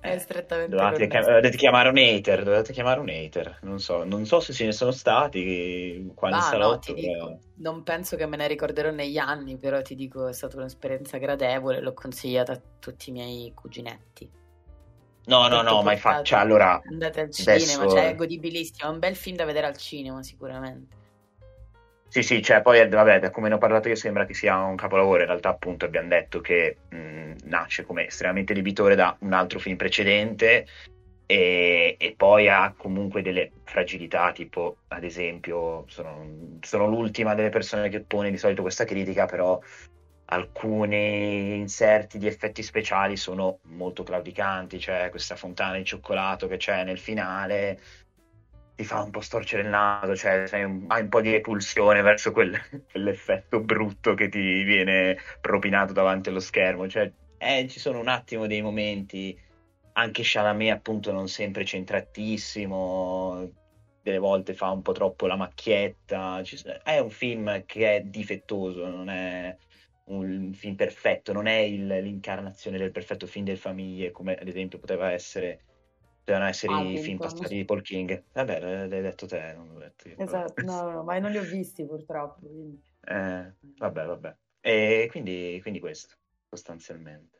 È 0.00 0.12
eh, 0.12 0.18
strettamente 0.18 0.76
dovete, 0.76 1.08
chiam- 1.08 1.24
dovete, 1.24 1.56
chiamare 1.56 1.88
un 1.88 1.98
hater, 1.98 2.44
dovete 2.44 2.72
chiamare 2.72 3.00
un 3.00 3.08
hater. 3.08 3.58
Non 3.62 3.80
so, 3.80 4.04
non 4.04 4.24
so 4.26 4.38
se 4.38 4.52
ce 4.52 4.64
ne 4.64 4.72
sono 4.72 4.92
stati 4.92 6.10
qua 6.14 6.30
ah, 6.30 6.40
salotto. 6.40 6.92
No, 6.92 7.00
dico, 7.00 7.38
non 7.56 7.82
penso 7.82 8.16
che 8.16 8.24
me 8.26 8.36
ne 8.36 8.46
ricorderò 8.46 8.90
negli 8.90 9.18
anni, 9.18 9.56
però 9.56 9.82
ti 9.82 9.96
dico, 9.96 10.28
è 10.28 10.32
stata 10.32 10.56
un'esperienza 10.56 11.18
gradevole, 11.18 11.80
l'ho 11.80 11.94
consigliata 11.94 12.52
a 12.52 12.60
tutti 12.78 13.10
i 13.10 13.12
miei 13.12 13.52
cuginetti. 13.54 14.30
No, 15.24 15.48
no, 15.48 15.62
no, 15.62 15.82
ma 15.82 15.92
infatti, 15.92 16.24
cioè, 16.24 16.38
allora... 16.38 16.80
Andate 16.88 17.20
al 17.20 17.30
cinema, 17.30 17.58
adesso... 17.58 17.88
cioè 17.88 18.08
è 18.08 18.14
godibilissimo, 18.14 18.88
è 18.88 18.92
un 18.92 18.98
bel 18.98 19.16
film 19.16 19.36
da 19.36 19.44
vedere 19.44 19.66
al 19.66 19.76
cinema 19.76 20.22
sicuramente. 20.22 20.96
Sì, 22.10 22.22
sì, 22.22 22.42
cioè 22.42 22.62
poi 22.62 22.88
vabbè, 22.88 23.18
da 23.20 23.30
come 23.30 23.48
ne 23.48 23.56
ho 23.56 23.58
parlato 23.58 23.88
io 23.88 23.94
sembra 23.94 24.24
che 24.24 24.32
sia 24.32 24.56
un 24.64 24.76
capolavoro, 24.76 25.20
in 25.20 25.26
realtà 25.26 25.50
appunto 25.50 25.84
abbiamo 25.84 26.08
detto 26.08 26.40
che 26.40 26.80
mh, 26.88 27.32
nasce 27.44 27.84
come 27.84 28.06
estremamente 28.06 28.54
debitore 28.54 28.94
da 28.94 29.14
un 29.20 29.34
altro 29.34 29.58
film 29.58 29.76
precedente 29.76 30.66
e, 31.26 31.96
e, 31.98 32.14
poi 32.16 32.48
ha 32.48 32.72
comunque 32.74 33.20
delle 33.20 33.52
fragilità, 33.64 34.32
tipo 34.32 34.78
ad 34.88 35.04
esempio 35.04 35.84
sono, 35.88 36.58
sono 36.62 36.86
l'ultima 36.86 37.34
delle 37.34 37.50
persone 37.50 37.90
che 37.90 38.00
pone 38.00 38.30
di 38.30 38.38
solito 38.38 38.62
questa 38.62 38.84
critica, 38.86 39.26
però 39.26 39.60
alcuni 40.30 41.56
inserti 41.58 42.18
di 42.18 42.26
effetti 42.26 42.62
speciali 42.62 43.16
sono 43.16 43.60
molto 43.64 44.02
claudicanti, 44.02 44.78
cioè 44.80 45.08
questa 45.10 45.36
fontana 45.36 45.76
di 45.76 45.84
cioccolato 45.84 46.46
che 46.48 46.56
c'è 46.56 46.84
nel 46.84 46.98
finale 46.98 47.78
ti 48.78 48.84
fa 48.84 49.02
un 49.02 49.10
po' 49.10 49.20
storcere 49.20 49.62
il 49.62 49.68
naso, 49.68 50.14
cioè 50.14 50.62
un, 50.62 50.84
hai 50.86 51.02
un 51.02 51.08
po' 51.08 51.20
di 51.20 51.32
repulsione 51.32 52.00
verso 52.00 52.30
quel, 52.30 52.56
quell'effetto 52.88 53.58
brutto 53.58 54.14
che 54.14 54.28
ti 54.28 54.62
viene 54.62 55.18
propinato 55.40 55.92
davanti 55.92 56.28
allo 56.28 56.38
schermo, 56.38 56.88
cioè 56.88 57.10
eh, 57.38 57.66
ci 57.68 57.80
sono 57.80 57.98
un 57.98 58.06
attimo 58.06 58.46
dei 58.46 58.62
momenti, 58.62 59.36
anche 59.94 60.22
Chalamet 60.24 60.70
appunto 60.70 61.10
non 61.10 61.26
sempre 61.26 61.64
centratissimo, 61.64 63.50
delle 64.00 64.18
volte 64.18 64.54
fa 64.54 64.70
un 64.70 64.82
po' 64.82 64.92
troppo 64.92 65.26
la 65.26 65.34
macchietta, 65.34 66.40
è 66.84 66.98
un 67.00 67.10
film 67.10 67.64
che 67.66 67.96
è 67.96 68.00
difettoso, 68.02 68.86
non 68.86 69.08
è 69.08 69.56
un 70.04 70.52
film 70.52 70.76
perfetto, 70.76 71.32
non 71.32 71.48
è 71.48 71.58
il, 71.58 71.84
l'incarnazione 71.84 72.78
del 72.78 72.92
perfetto 72.92 73.26
film 73.26 73.44
delle 73.44 73.56
famiglie 73.56 74.12
come 74.12 74.36
ad 74.36 74.46
esempio 74.46 74.78
poteva 74.78 75.10
essere 75.10 75.64
Devono 76.28 76.44
essere 76.44 76.74
ah, 76.74 76.82
i 76.82 76.98
film 76.98 77.16
passati 77.16 77.54
di 77.54 77.64
Paul 77.64 77.80
King. 77.80 78.22
Vabbè, 78.34 78.60
l'hai 78.86 79.00
detto 79.00 79.24
te, 79.24 79.54
non 79.56 79.72
l'ho 79.72 79.78
detto 79.78 80.08
io. 80.08 80.16
Esatto, 80.18 80.62
no, 80.62 80.90
no, 80.90 81.02
ma 81.02 81.18
non 81.18 81.30
li 81.30 81.38
ho 81.38 81.42
visti 81.42 81.86
purtroppo. 81.86 82.46
Quindi. 82.46 82.82
Eh, 83.00 83.54
vabbè, 83.78 84.04
vabbè. 84.04 84.36
E 84.60 85.08
quindi, 85.10 85.58
quindi 85.62 85.80
questo, 85.80 86.16
sostanzialmente. 86.50 87.38